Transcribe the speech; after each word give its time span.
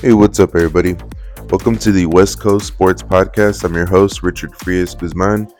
Hey, 0.00 0.12
what's 0.12 0.38
up, 0.38 0.54
everybody? 0.54 0.94
Welcome 1.50 1.76
to 1.78 1.90
the 1.90 2.06
West 2.06 2.38
Coast 2.38 2.68
Sports 2.68 3.02
Podcast. 3.02 3.64
I'm 3.64 3.74
your 3.74 3.84
host, 3.84 4.22
Richard 4.22 4.54
Frias 4.54 4.94
Guzman. 4.94 5.52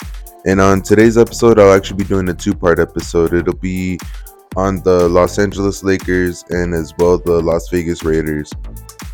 And 0.47 0.61
on 0.61 0.81
today's 0.81 1.19
episode, 1.19 1.59
I'll 1.59 1.73
actually 1.73 1.97
be 1.97 2.05
doing 2.05 2.29
a 2.29 2.35
two 2.35 2.55
part 2.55 2.79
episode. 2.79 3.35
It'll 3.35 3.57
be 3.57 3.99
on 4.55 4.81
the 4.85 5.09
Los 5.09 5.41
Angeles 5.41 5.83
Lakers 5.83 6.45
and 6.51 6.73
as 6.73 6.95
well 6.99 7.19
the 7.19 7.41
Las 7.43 7.69
Vegas 7.71 8.05
Raiders. 8.05 8.53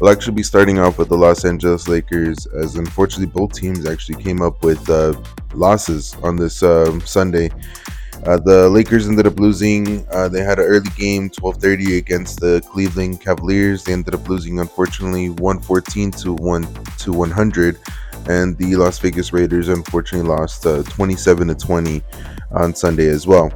I'll 0.03 0.11
actually 0.11 0.35
be 0.35 0.43
starting 0.43 0.79
off 0.79 0.99
with 0.99 1.09
the 1.09 1.17
Los 1.17 1.47
Angeles 1.47 1.89
Lakers, 1.89 2.45
as 2.49 2.75
unfortunately 2.75 3.33
both 3.35 3.55
teams 3.55 3.87
actually 3.87 4.23
came 4.23 4.43
up 4.43 4.63
with 4.63 4.91
uh, 4.91 5.15
losses 5.55 6.15
on 6.23 6.37
this 6.37 6.63
um, 6.63 7.01
Sunday. 7.01 7.49
Uh, 8.27 8.39
the 8.39 8.69
Lakers 8.71 9.07
ended 9.07 9.27
up 9.27 9.39
losing. 9.39 10.07
Uh, 10.11 10.29
they 10.29 10.43
had 10.43 10.59
an 10.59 10.65
early 10.65 10.89
game, 10.97 11.29
12:30 11.29 11.99
against 11.99 12.41
the 12.41 12.63
Cleveland 12.71 13.21
Cavaliers. 13.21 13.85
They 13.85 13.93
ended 13.93 14.15
up 14.15 14.27
losing, 14.29 14.61
unfortunately, 14.61 15.29
114 15.29 16.11
to 16.13 16.33
one 16.33 16.67
to 16.99 17.13
100, 17.13 17.79
and 18.27 18.57
the 18.57 18.77
Las 18.77 18.99
Vegas 18.99 19.33
Raiders 19.35 19.69
unfortunately 19.69 20.27
lost 20.29 20.65
uh, 20.65 20.83
27 20.85 21.49
to 21.49 21.55
20 21.55 22.03
on 22.53 22.75
Sunday 22.75 23.09
as 23.09 23.27
well. 23.27 23.53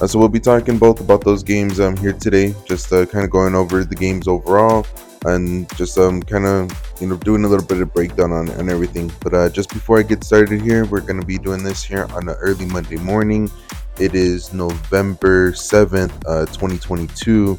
Uh, 0.00 0.06
so 0.06 0.18
we'll 0.18 0.28
be 0.28 0.40
talking 0.40 0.78
both 0.78 1.00
about 1.00 1.22
those 1.22 1.42
games 1.42 1.78
um, 1.78 1.94
here 1.96 2.12
today, 2.12 2.54
just 2.64 2.88
kind 2.88 3.24
of 3.24 3.30
going 3.30 3.54
over 3.54 3.84
the 3.84 3.94
games 3.94 4.26
overall 4.26 4.86
and 5.26 5.68
just 5.76 5.98
um 5.98 6.22
kind 6.22 6.46
of 6.46 6.70
you 7.00 7.06
know 7.06 7.16
doing 7.16 7.44
a 7.44 7.48
little 7.48 7.66
bit 7.66 7.80
of 7.80 7.92
breakdown 7.92 8.32
on, 8.32 8.48
on 8.50 8.70
everything 8.70 9.10
but 9.20 9.34
uh 9.34 9.48
just 9.48 9.68
before 9.70 9.98
i 9.98 10.02
get 10.02 10.22
started 10.22 10.60
here 10.60 10.84
we're 10.86 11.00
going 11.00 11.20
to 11.20 11.26
be 11.26 11.38
doing 11.38 11.62
this 11.62 11.82
here 11.82 12.06
on 12.12 12.28
an 12.28 12.36
early 12.38 12.66
monday 12.66 12.96
morning 12.96 13.50
it 14.00 14.14
is 14.14 14.52
November 14.52 15.52
7th, 15.52 16.12
uh, 16.26 16.46
2022. 16.46 17.58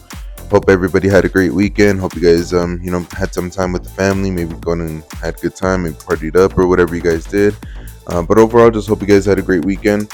Hope 0.50 0.70
everybody 0.70 1.08
had 1.08 1.26
a 1.26 1.30
great 1.30 1.54
weekend. 1.54 2.00
Hope 2.00 2.16
you 2.16 2.22
guys, 2.22 2.54
um, 2.54 2.80
you 2.82 2.92
know, 2.92 3.06
had 3.12 3.34
some 3.34 3.50
time 3.50 3.72
with 3.72 3.84
the 3.84 3.90
family, 3.90 4.32
maybe 4.32 4.56
gone 4.56 4.82
and 4.82 5.04
had 5.22 5.38
a 5.38 5.42
good 5.42 5.56
time, 5.56 5.84
maybe 5.84 5.96
partied 5.96 6.36
up 6.36 6.58
or 6.58 6.68
whatever 6.68 6.96
you 6.96 7.02
guys 7.02 7.26
did. 7.26 7.56
Uh, 8.08 8.24
but 8.24 8.38
overall, 8.38 8.72
just 8.72 8.88
hope 8.88 9.02
you 9.02 9.08
guys 9.08 9.26
had 9.26 9.38
a 9.38 9.42
great 9.42 9.64
weekend. 9.66 10.12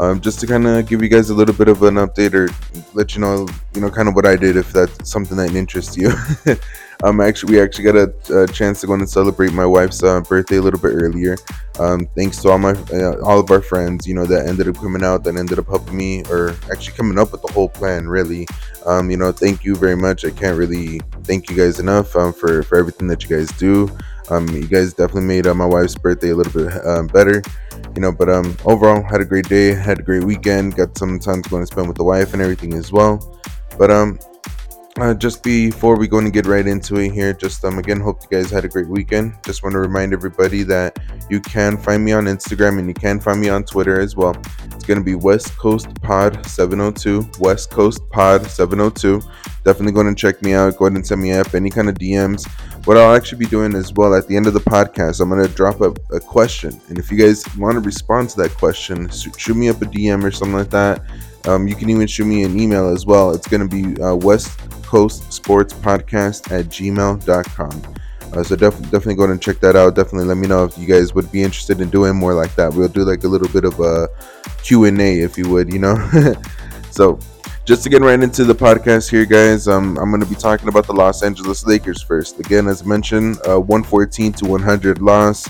Um, 0.00 0.20
just 0.20 0.40
to 0.40 0.46
kind 0.46 0.66
of 0.66 0.86
give 0.86 1.02
you 1.02 1.08
guys 1.08 1.30
a 1.30 1.34
little 1.34 1.54
bit 1.54 1.68
of 1.68 1.82
an 1.82 1.94
update 1.94 2.34
or 2.34 2.48
let 2.94 3.14
you 3.14 3.20
know, 3.20 3.46
you 3.74 3.80
know, 3.80 3.90
kind 3.90 4.08
of 4.08 4.14
what 4.14 4.26
I 4.26 4.36
did 4.36 4.56
if 4.56 4.72
that's 4.72 5.08
something 5.08 5.36
that 5.36 5.54
interests 5.54 5.96
you. 5.96 6.10
um, 7.02 7.20
actually, 7.20 7.52
we 7.54 7.60
actually 7.60 7.84
got 7.84 7.96
a, 7.96 8.42
a, 8.42 8.46
chance 8.48 8.80
to 8.80 8.86
go 8.86 8.94
and 8.94 9.08
celebrate 9.08 9.52
my 9.52 9.66
wife's 9.66 10.02
uh, 10.02 10.20
birthday 10.22 10.56
a 10.56 10.62
little 10.62 10.80
bit 10.80 10.94
earlier. 10.94 11.36
Um, 11.78 12.08
thanks 12.16 12.40
to 12.42 12.48
all 12.48 12.58
my 12.58 12.72
uh, 12.92 13.20
all 13.22 13.38
of 13.38 13.50
our 13.50 13.60
friends, 13.60 14.06
you 14.06 14.14
know, 14.14 14.24
that 14.24 14.46
ended 14.46 14.68
up 14.68 14.76
coming 14.76 15.04
out, 15.04 15.22
that 15.24 15.36
ended 15.36 15.58
up 15.58 15.66
helping 15.66 15.96
me, 15.96 16.22
or 16.30 16.56
actually 16.72 16.96
coming 16.96 17.18
up 17.18 17.32
with 17.32 17.42
the 17.42 17.52
whole 17.52 17.68
plan. 17.68 18.08
Really, 18.08 18.46
um, 18.86 19.10
you 19.10 19.18
know, 19.18 19.30
thank 19.30 19.64
you 19.64 19.76
very 19.76 19.96
much. 19.96 20.24
I 20.24 20.30
can't 20.30 20.56
really 20.56 21.00
thank 21.24 21.50
you 21.50 21.56
guys 21.56 21.80
enough 21.80 22.16
um, 22.16 22.32
for 22.32 22.62
for 22.62 22.78
everything 22.78 23.08
that 23.08 23.22
you 23.22 23.28
guys 23.28 23.50
do. 23.58 23.90
Um, 24.30 24.48
you 24.48 24.66
guys 24.66 24.94
definitely 24.94 25.22
made 25.22 25.46
uh, 25.46 25.54
my 25.54 25.66
wife's 25.66 25.94
birthday 25.94 26.30
a 26.30 26.34
little 26.34 26.52
bit 26.52 26.86
um, 26.86 27.08
better, 27.08 27.42
you 27.94 28.00
know. 28.00 28.10
But 28.10 28.30
um, 28.30 28.56
overall, 28.64 29.02
had 29.02 29.20
a 29.20 29.26
great 29.26 29.48
day, 29.50 29.74
had 29.74 30.00
a 30.00 30.02
great 30.02 30.24
weekend, 30.24 30.76
got 30.76 30.96
some 30.96 31.18
time 31.18 31.42
to 31.42 31.50
go 31.50 31.58
and 31.58 31.66
spend 31.66 31.88
with 31.88 31.98
the 31.98 32.04
wife 32.04 32.32
and 32.32 32.40
everything 32.40 32.72
as 32.72 32.90
well. 32.90 33.38
But 33.78 33.90
um, 33.90 34.18
uh, 34.98 35.14
just 35.14 35.42
before 35.42 35.96
we 35.96 36.08
go 36.08 36.18
and 36.18 36.32
get 36.32 36.46
right 36.46 36.66
into 36.66 36.96
it 36.96 37.12
here, 37.12 37.32
just 37.32 37.64
um 37.64 37.78
again 37.78 38.00
hope 38.00 38.22
you 38.22 38.28
guys 38.38 38.50
had 38.50 38.64
a 38.64 38.68
great 38.68 38.88
weekend. 38.88 39.34
Just 39.44 39.62
want 39.62 39.74
to 39.74 39.78
remind 39.78 40.12
everybody 40.12 40.62
that 40.64 40.98
you 41.28 41.40
can 41.40 41.76
find 41.76 42.04
me 42.04 42.12
on 42.12 42.24
Instagram 42.24 42.78
and 42.78 42.88
you 42.88 42.94
can 42.94 43.20
find 43.20 43.40
me 43.40 43.48
on 43.48 43.64
Twitter 43.64 44.00
as 44.00 44.16
well. 44.16 44.34
It's 44.66 44.84
gonna 44.84 45.02
be 45.02 45.14
West 45.14 45.56
Coast 45.58 45.88
Pod 46.02 46.44
702, 46.46 47.28
West 47.40 47.70
Coast 47.70 48.00
Pod 48.10 48.46
702. 48.46 49.20
Definitely 49.64 49.92
go 49.92 50.00
and 50.00 50.16
check 50.16 50.42
me 50.42 50.54
out. 50.54 50.76
Go 50.76 50.86
ahead 50.86 50.96
and 50.96 51.06
send 51.06 51.20
me 51.20 51.32
up 51.32 51.54
any 51.54 51.70
kind 51.70 51.88
of 51.88 51.96
DMs. 51.96 52.48
What 52.86 52.96
I'll 52.96 53.14
actually 53.14 53.38
be 53.38 53.46
doing 53.46 53.74
as 53.74 53.92
well 53.92 54.14
at 54.14 54.28
the 54.28 54.36
end 54.36 54.46
of 54.46 54.54
the 54.54 54.60
podcast, 54.60 55.20
I'm 55.20 55.28
gonna 55.28 55.48
drop 55.48 55.80
a, 55.80 55.90
a 56.14 56.20
question, 56.20 56.80
and 56.88 56.98
if 56.98 57.10
you 57.10 57.18
guys 57.18 57.44
want 57.56 57.74
to 57.74 57.80
respond 57.80 58.30
to 58.30 58.42
that 58.42 58.52
question, 58.52 59.10
shoot 59.10 59.56
me 59.56 59.68
up 59.68 59.82
a 59.82 59.86
DM 59.86 60.24
or 60.24 60.30
something 60.30 60.56
like 60.56 60.70
that. 60.70 61.02
Um, 61.46 61.68
you 61.68 61.76
can 61.76 61.90
even 61.90 62.06
shoot 62.06 62.24
me 62.24 62.42
an 62.42 62.58
email 62.58 62.88
as 62.88 63.06
well. 63.06 63.32
It's 63.32 63.46
going 63.46 63.68
to 63.68 63.68
be 63.68 64.00
uh, 64.02 64.16
West 64.16 64.58
Coast 64.86 65.32
Sports 65.32 65.74
Podcast 65.74 66.50
at 66.52 66.66
gmail.com. 66.66 67.94
Uh, 68.32 68.42
so 68.42 68.56
def- 68.56 68.80
definitely 68.82 69.14
go 69.14 69.24
and 69.24 69.40
check 69.40 69.60
that 69.60 69.76
out. 69.76 69.94
Definitely 69.94 70.28
let 70.28 70.36
me 70.36 70.46
know 70.46 70.64
if 70.64 70.76
you 70.76 70.86
guys 70.86 71.14
would 71.14 71.30
be 71.30 71.42
interested 71.42 71.80
in 71.80 71.90
doing 71.90 72.16
more 72.16 72.34
like 72.34 72.54
that. 72.56 72.72
We'll 72.72 72.88
do 72.88 73.04
like 73.04 73.24
a 73.24 73.28
little 73.28 73.48
bit 73.48 73.64
of 73.64 73.78
a 73.80 74.08
Q&A 74.62 75.20
if 75.20 75.38
you 75.38 75.48
would, 75.48 75.72
you 75.72 75.78
know. 75.78 75.96
so 76.90 77.18
just 77.64 77.82
to 77.82 77.88
get 77.88 78.02
right 78.02 78.20
into 78.20 78.44
the 78.44 78.54
podcast 78.54 79.10
here, 79.10 79.24
guys, 79.24 79.68
um, 79.68 79.98
I'm 79.98 80.10
going 80.10 80.20
to 80.20 80.28
be 80.28 80.34
talking 80.36 80.68
about 80.68 80.86
the 80.86 80.92
Los 80.92 81.22
Angeles 81.22 81.66
Lakers 81.66 82.02
first. 82.02 82.38
Again, 82.38 82.68
as 82.68 82.84
mentioned, 82.84 83.38
uh, 83.48 83.58
114 83.58 84.32
to 84.34 84.44
100 84.46 85.00
loss. 85.00 85.48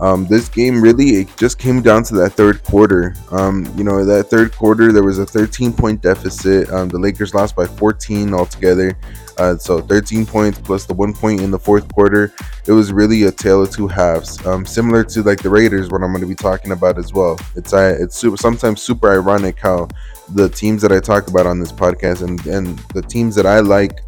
Um, 0.00 0.26
this 0.26 0.48
game 0.48 0.80
really 0.80 1.20
it 1.20 1.36
just 1.36 1.58
came 1.58 1.82
down 1.82 2.02
to 2.04 2.14
that 2.16 2.30
third 2.30 2.64
quarter. 2.64 3.14
Um, 3.30 3.70
you 3.76 3.84
know, 3.84 4.02
that 4.04 4.24
third 4.24 4.52
quarter 4.52 4.92
there 4.92 5.04
was 5.04 5.18
a 5.18 5.26
13 5.26 5.74
point 5.74 6.00
deficit. 6.00 6.70
Um, 6.70 6.88
the 6.88 6.98
Lakers 6.98 7.34
lost 7.34 7.54
by 7.54 7.66
14 7.66 8.32
altogether. 8.32 8.96
Uh, 9.36 9.56
so 9.56 9.80
13 9.80 10.26
points 10.26 10.58
plus 10.58 10.84
the 10.86 10.94
one 10.94 11.12
point 11.12 11.40
in 11.40 11.50
the 11.50 11.58
fourth 11.58 11.92
quarter. 11.94 12.32
It 12.66 12.72
was 12.72 12.92
really 12.92 13.24
a 13.24 13.30
tale 13.30 13.62
of 13.62 13.70
two 13.70 13.88
halves. 13.88 14.44
Um, 14.46 14.64
similar 14.64 15.04
to 15.04 15.22
like 15.22 15.42
the 15.42 15.50
Raiders, 15.50 15.90
what 15.90 16.02
I'm 16.02 16.10
going 16.10 16.22
to 16.22 16.26
be 16.26 16.34
talking 16.34 16.72
about 16.72 16.98
as 16.98 17.12
well. 17.12 17.38
It's 17.54 17.72
uh, 17.74 17.96
it's 18.00 18.16
super, 18.16 18.38
sometimes 18.38 18.80
super 18.80 19.10
ironic 19.12 19.58
how 19.58 19.88
the 20.34 20.48
teams 20.48 20.80
that 20.82 20.92
I 20.92 21.00
talk 21.00 21.28
about 21.28 21.46
on 21.46 21.58
this 21.58 21.72
podcast 21.72 22.22
and 22.22 22.44
and 22.46 22.78
the 22.94 23.02
teams 23.02 23.34
that 23.34 23.46
I 23.46 23.60
like, 23.60 24.00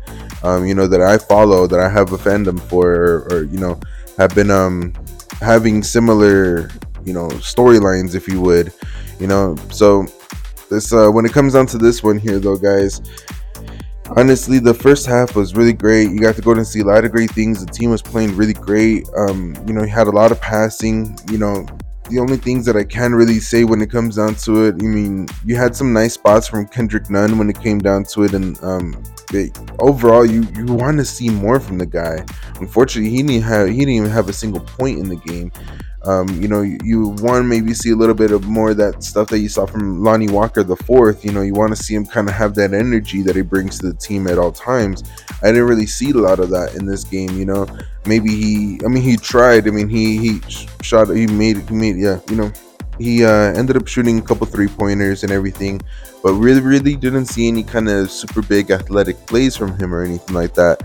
um, 0.43 0.67
you 0.67 0.75
know, 0.75 0.87
that 0.87 1.03
I 1.03 1.19
follow, 1.19 1.67
that 1.67 1.81
I 1.81 1.89
have 1.89 2.13
a 2.13 2.19
fandom 2.19 2.61
for, 2.69 2.93
or, 2.93 3.19
or 3.33 3.43
you 3.45 3.59
know, 3.59 3.79
have 4.19 4.35
been 4.35 4.51
um 4.51 4.93
having 5.43 5.83
similar, 5.83 6.71
you 7.05 7.13
know, 7.13 7.29
storylines, 7.29 8.15
if 8.15 8.29
you 8.29 8.41
would, 8.41 8.73
you 9.19 9.27
know. 9.27 9.57
So 9.71 10.07
this, 10.71 10.93
uh, 10.93 11.11
when 11.11 11.25
it 11.25 11.33
comes 11.33 11.55
down 11.55 11.67
to 11.67 11.79
this 11.79 12.03
one 12.03 12.19
here, 12.19 12.39
though, 12.39 12.57
guys, 12.57 13.03
honestly, 14.17 14.59
the 14.59 14.75
first 14.75 15.07
half 15.07 15.35
was 15.37 15.55
really 15.55 15.73
great. 15.73 16.11
You 16.11 16.21
got 16.21 16.37
to 16.37 16.43
go 16.43 16.53
and 16.53 16.67
see 16.67 16.81
a 16.81 16.85
lot 16.85 17.05
of 17.05 17.13
great 17.13 17.31
things. 17.33 17.65
The 17.65 17.71
team 17.71 17.91
was 17.91 18.03
playing 18.03 18.37
really 18.37 18.55
great. 18.55 19.09
Um, 19.17 19.57
you 19.67 19.75
know, 19.75 19.83
he 19.83 19.91
had 19.91 20.07
a 20.07 20.11
lot 20.11 20.33
of 20.33 20.41
passing. 20.41 21.17
You 21.31 21.39
know, 21.39 21.67
the 22.11 22.19
only 22.19 22.37
things 22.37 22.67
that 22.67 22.77
I 22.77 22.85
can 22.85 23.15
really 23.15 23.39
say 23.39 23.65
when 23.65 23.81
it 23.81 23.91
comes 23.91 24.17
down 24.17 24.35
to 24.37 24.67
it, 24.67 24.75
I 24.75 24.87
mean, 24.87 25.29
you 25.45 25.57
had 25.57 25.75
some 25.75 25.93
nice 25.93 26.15
spots 26.15 26.49
from 26.49 26.67
Kendrick 26.67 27.09
Nunn 27.09 27.39
when 27.39 27.49
it 27.49 27.61
came 27.61 27.79
down 27.79 28.05
to 28.13 28.25
it, 28.25 28.35
and 28.35 28.63
um, 28.63 29.03
overall, 29.79 30.27
you 30.27 30.43
you 30.57 30.67
want 30.67 30.99
to 30.99 31.05
see 31.05 31.31
more 31.31 31.61
from 31.61 31.79
the 31.79 31.87
guy. 31.87 32.25
Unfortunately, 32.61 33.11
he 33.11 33.23
didn't 33.23 33.43
have 33.43 33.69
he 33.69 33.79
didn't 33.79 33.95
even 33.95 34.11
have 34.11 34.29
a 34.29 34.33
single 34.33 34.61
point 34.61 34.99
in 34.99 35.09
the 35.09 35.17
game. 35.17 35.53
Um, 36.05 36.29
you 36.43 36.49
know, 36.49 36.63
you, 36.63 36.79
you 36.83 37.09
want 37.21 37.47
maybe 37.47 37.75
see 37.75 37.91
a 37.91 37.97
little 37.97 38.15
bit 38.15 38.33
of 38.33 38.45
more 38.45 38.71
of 38.71 38.77
that 38.79 39.05
stuff 39.05 39.29
that 39.29 39.39
you 39.39 39.49
saw 39.49 39.67
from 39.67 40.03
Lonnie 40.03 40.29
Walker 40.29 40.65
the 40.65 40.77
fourth. 40.77 41.25
You 41.25 41.31
know, 41.31 41.43
you 41.43 41.55
want 41.55 41.77
to 41.77 41.81
see 41.81 41.95
him 41.95 42.05
kind 42.05 42.29
of 42.29 42.35
have 42.35 42.57
that 42.57 42.75
energy 42.75 43.23
that 43.23 43.37
he 43.37 43.43
brings 43.43 43.79
to 43.79 43.93
the 43.93 43.95
team 43.95 44.27
at 44.27 44.37
all 44.37 44.51
times. 44.51 45.05
I 45.43 45.47
didn't 45.53 45.69
really 45.69 45.87
see 45.87 46.11
a 46.11 46.15
lot 46.15 46.41
of 46.41 46.51
that 46.51 46.75
in 46.75 46.87
this 46.87 47.05
game. 47.05 47.39
You 47.39 47.45
know, 47.45 47.67
maybe 48.07 48.31
he, 48.31 48.81
I 48.85 48.89
mean, 48.89 49.03
he 49.03 49.17
tried. 49.17 49.67
I 49.67 49.71
mean, 49.71 49.89
he 49.89 50.19
he 50.19 50.41
shot, 50.83 51.09
he 51.09 51.27
made, 51.27 51.69
he 51.69 51.75
made, 51.75 51.97
yeah, 51.97 52.21
you 52.29 52.37
know, 52.37 52.53
he 52.99 53.25
uh, 53.25 53.53
ended 53.55 53.77
up 53.77 53.89
shooting 53.89 54.19
a 54.19 54.23
couple 54.23 54.47
three 54.47 54.69
pointers 54.69 55.23
and 55.23 55.33
everything, 55.33 55.81
but 56.23 56.35
really, 56.35 56.61
really 56.61 56.97
didn't 56.97 57.27
see 57.27 57.49
any 57.49 57.63
kind 57.63 57.89
of 57.89 58.11
super 58.11 58.43
big 58.43 58.71
athletic 58.71 59.17
plays 59.27 59.57
from 59.57 59.77
him 59.79 59.95
or 59.95 60.03
anything 60.03 60.35
like 60.35 60.55
that. 60.55 60.83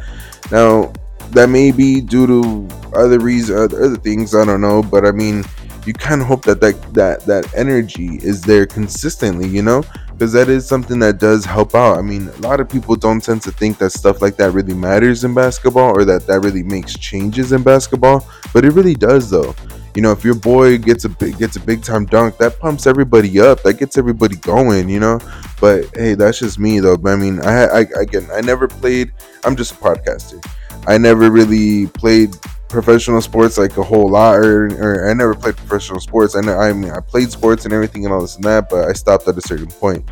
Now, 0.52 0.94
that 1.32 1.50
may 1.50 1.72
be 1.72 2.02
due 2.02 2.28
to 2.28 2.68
other 2.96 3.20
reasons, 3.20 3.74
other 3.74 3.98
things. 3.98 4.34
I 4.34 4.46
don't 4.46 4.62
know, 4.62 4.82
but 4.82 5.06
I 5.06 5.12
mean, 5.12 5.44
you 5.88 5.94
kind 5.94 6.22
of 6.22 6.28
hope 6.28 6.44
that 6.44 6.60
that 6.62 6.94
that 6.94 7.26
that 7.26 7.54
energy 7.56 8.20
is 8.22 8.42
there 8.42 8.66
consistently, 8.66 9.48
you 9.48 9.62
know, 9.62 9.84
because 10.12 10.34
that 10.34 10.50
is 10.50 10.68
something 10.68 11.00
that 11.00 11.20
does 11.20 11.46
help 11.46 11.76
out. 11.76 11.98
I 11.98 12.02
mean, 12.02 12.28
a 12.28 12.38
lot 12.38 12.60
of 12.60 12.68
people 12.68 12.96
don't 12.96 13.24
tend 13.24 13.42
to 13.44 13.52
think 13.52 13.78
that 13.78 13.92
stuff 13.92 14.22
like 14.22 14.36
that 14.38 14.52
really 14.52 14.74
matters 14.74 15.24
in 15.24 15.34
basketball 15.34 15.98
or 15.98 16.06
that 16.06 16.28
that 16.28 16.42
really 16.42 16.64
makes 16.64 16.98
changes 16.98 17.52
in 17.52 17.64
basketball, 17.64 18.28
but 18.54 18.66
it 18.66 18.74
really 18.74 18.96
does, 18.96 19.30
though. 19.30 19.56
You 19.96 20.02
know, 20.04 20.12
if 20.12 20.24
your 20.24 20.36
boy 20.36 20.78
gets 20.78 21.06
a 21.06 21.10
big 21.10 21.40
gets 21.40 21.56
a 21.56 21.60
big 21.60 21.82
time 21.82 22.06
dunk, 22.06 22.38
that 22.38 22.60
pumps 22.60 22.86
everybody 22.86 23.40
up. 23.40 23.64
That 23.64 23.80
gets 23.80 23.98
everybody 23.98 24.36
going. 24.36 24.90
You 24.90 25.00
know, 25.00 25.20
but 25.60 25.86
hey, 25.96 26.14
that's 26.14 26.40
just 26.40 26.60
me 26.60 26.80
though. 26.80 26.98
I 27.06 27.16
mean, 27.16 27.40
I, 27.42 27.66
I 27.66 27.80
again, 28.00 28.28
I 28.32 28.42
never 28.42 28.68
played. 28.68 29.12
I'm 29.44 29.56
just 29.56 29.72
a 29.72 29.76
podcaster. 29.76 30.44
I 30.88 30.98
never 30.98 31.32
really 31.32 31.88
played 31.88 32.36
professional 32.70 33.22
sports 33.22 33.58
like 33.58 33.78
a 33.78 33.84
whole 33.84 34.10
lot, 34.10 34.36
or, 34.36 34.68
or 34.68 35.10
I 35.10 35.14
never 35.14 35.34
played 35.34 35.58
professional 35.58 36.00
sports. 36.00 36.36
I 36.36 36.42
know 36.42 36.58
I 36.58 36.74
mean 36.74 36.92
I 36.92 37.00
played 37.00 37.32
sports 37.32 37.66
and 37.66 37.74
everything 37.74 38.06
and 38.06 38.14
all 38.14 38.22
this 38.22 38.36
and 38.36 38.44
that, 38.44 38.70
but 38.70 38.90
I 38.90 38.94
stopped 38.94 39.28
at 39.28 39.38
a 39.38 39.42
certain 39.42 39.68
point, 39.68 40.04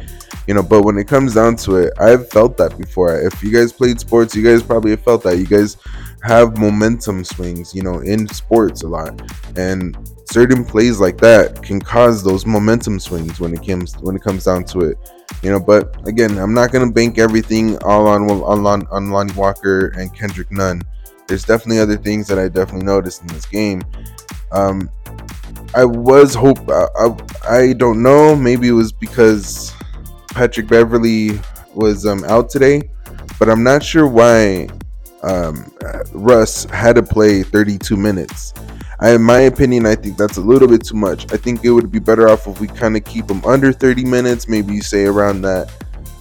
you 0.48 0.54
know. 0.54 0.64
But 0.64 0.84
when 0.84 0.98
it 0.98 1.08
comes 1.08 1.34
down 1.36 1.56
to 1.58 1.78
it, 1.78 1.94
I've 2.00 2.30
felt 2.30 2.58
that 2.58 2.78
before. 2.78 3.20
If 3.20 3.44
you 3.44 3.52
guys 3.52 3.72
played 3.72 4.00
sports, 4.00 4.36
you 4.36 4.44
guys 4.44 4.64
probably 4.64 4.92
have 4.92 5.04
felt 5.04 5.24
that. 5.24 5.38
You 5.38 5.46
guys 5.46 5.78
have 6.24 6.58
momentum 6.58 7.24
swings, 7.24 7.76
you 7.76 7.84
know, 7.84 8.00
in 8.00 8.28
sports 8.28 8.84
a 8.84 8.88
lot, 8.88 9.22
and 9.58 9.98
certain 10.26 10.66
plays 10.66 11.00
like 11.00 11.18
that 11.18 11.62
can 11.62 11.80
cause 11.80 12.24
those 12.24 12.46
momentum 12.46 13.00
swings 13.00 13.40
when 13.40 13.54
it 13.54 13.66
comes 13.66 13.96
when 13.98 14.16
it 14.16 14.24
comes 14.24 14.46
down 14.46 14.64
to 14.66 14.80
it 14.82 14.98
you 15.42 15.50
know. 15.50 15.60
But 15.60 15.96
again, 16.08 16.38
I'm 16.38 16.54
not 16.54 16.72
gonna 16.72 16.92
bank 16.92 17.18
everything 17.18 17.78
all 17.84 18.08
on 18.08 18.30
on 18.30 18.66
on, 18.66 18.88
on 18.88 19.12
Lonnie 19.12 19.34
Walker 19.34 19.88
and 19.98 20.14
Kendrick 20.14 20.52
Nunn. 20.52 20.82
There's 21.28 21.44
definitely 21.44 21.80
other 21.80 21.98
things 21.98 22.28
that 22.28 22.38
I 22.38 22.48
definitely 22.48 22.86
noticed 22.86 23.22
in 23.22 23.28
this 23.28 23.46
game. 23.46 23.84
Um, 24.52 24.90
I 25.76 25.84
was 25.84 26.34
hope 26.34 26.60
I, 26.70 26.88
I, 26.98 27.18
I 27.50 27.74
don't 27.74 28.02
know. 28.02 28.36
Maybe 28.36 28.68
it 28.68 28.74
was 28.74 28.92
because 28.92 29.74
Patrick 30.30 30.68
Beverley 30.68 31.40
was 31.74 32.06
um, 32.06 32.24
out 32.26 32.50
today, 32.50 32.90
but 33.40 33.50
I'm 33.50 33.64
not 33.64 33.84
sure 33.84 34.08
why 34.08 34.70
um, 35.24 35.72
Russ 36.14 36.66
had 36.66 36.96
to 36.96 37.04
play 37.04 37.44
32 37.44 37.98
minutes. 37.98 38.54
I, 39.00 39.16
in 39.16 39.24
my 39.24 39.42
opinion, 39.42 39.86
I 39.86 39.96
think 39.96 40.18
that's 40.18 40.38
a 40.38 40.42
little 40.42 40.68
bit 40.68 40.86
too 40.86 40.96
much. 40.96 41.32
I 41.34 41.38
think 41.38 41.66
it 41.66 41.72
would 41.72 41.92
be 41.92 42.00
better 42.00 42.30
off 42.30 42.48
if 42.48 42.62
we 42.62 42.68
kind 42.68 42.96
of 42.96 43.04
keep 43.04 43.30
him 43.30 43.44
under 43.44 43.74
30 43.74 44.06
minutes, 44.06 44.48
maybe 44.48 44.80
say 44.80 45.06
around 45.06 45.42
that 45.42 45.70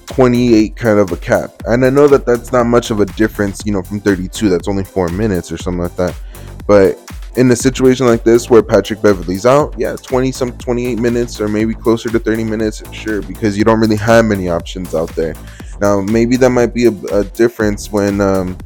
28 0.06 0.76
kind 0.76 0.98
of 0.98 1.12
a 1.12 1.16
cap. 1.16 1.50
And 1.66 1.84
I 1.84 1.90
know 1.90 2.08
that 2.08 2.26
that's 2.26 2.52
not 2.52 2.66
much 2.66 2.90
of 2.90 3.00
a 3.00 3.06
difference, 3.06 3.62
you 3.64 3.72
know, 3.72 3.82
from 3.82 4.00
32. 4.00 4.48
That's 4.48 4.68
only 4.68 4.84
four 4.84 5.08
minutes 5.08 5.50
or 5.50 5.56
something 5.56 5.82
like 5.82 5.96
that. 5.96 6.18
But 6.66 6.98
in 7.36 7.50
a 7.50 7.56
situation 7.56 8.06
like 8.06 8.22
this 8.24 8.48
where 8.48 8.62
Patrick 8.62 9.02
Beverley's 9.02 9.46
out, 9.46 9.74
yeah, 9.76 9.96
20 9.96 10.30
some 10.32 10.56
28 10.58 10.98
minutes 10.98 11.40
or 11.40 11.48
maybe 11.48 11.74
closer 11.74 12.08
to 12.10 12.18
30 12.18 12.44
minutes, 12.44 12.82
sure, 12.92 13.22
because 13.22 13.58
you 13.58 13.64
don't 13.64 13.80
really 13.80 13.96
have 13.96 14.24
many 14.24 14.48
options 14.48 14.94
out 14.94 15.08
there. 15.10 15.34
Now, 15.80 16.00
maybe 16.00 16.36
that 16.36 16.50
might 16.50 16.72
be 16.72 16.86
a, 16.86 16.92
a 17.12 17.24
difference 17.24 17.90
when 17.90 18.20
um, 18.20 18.56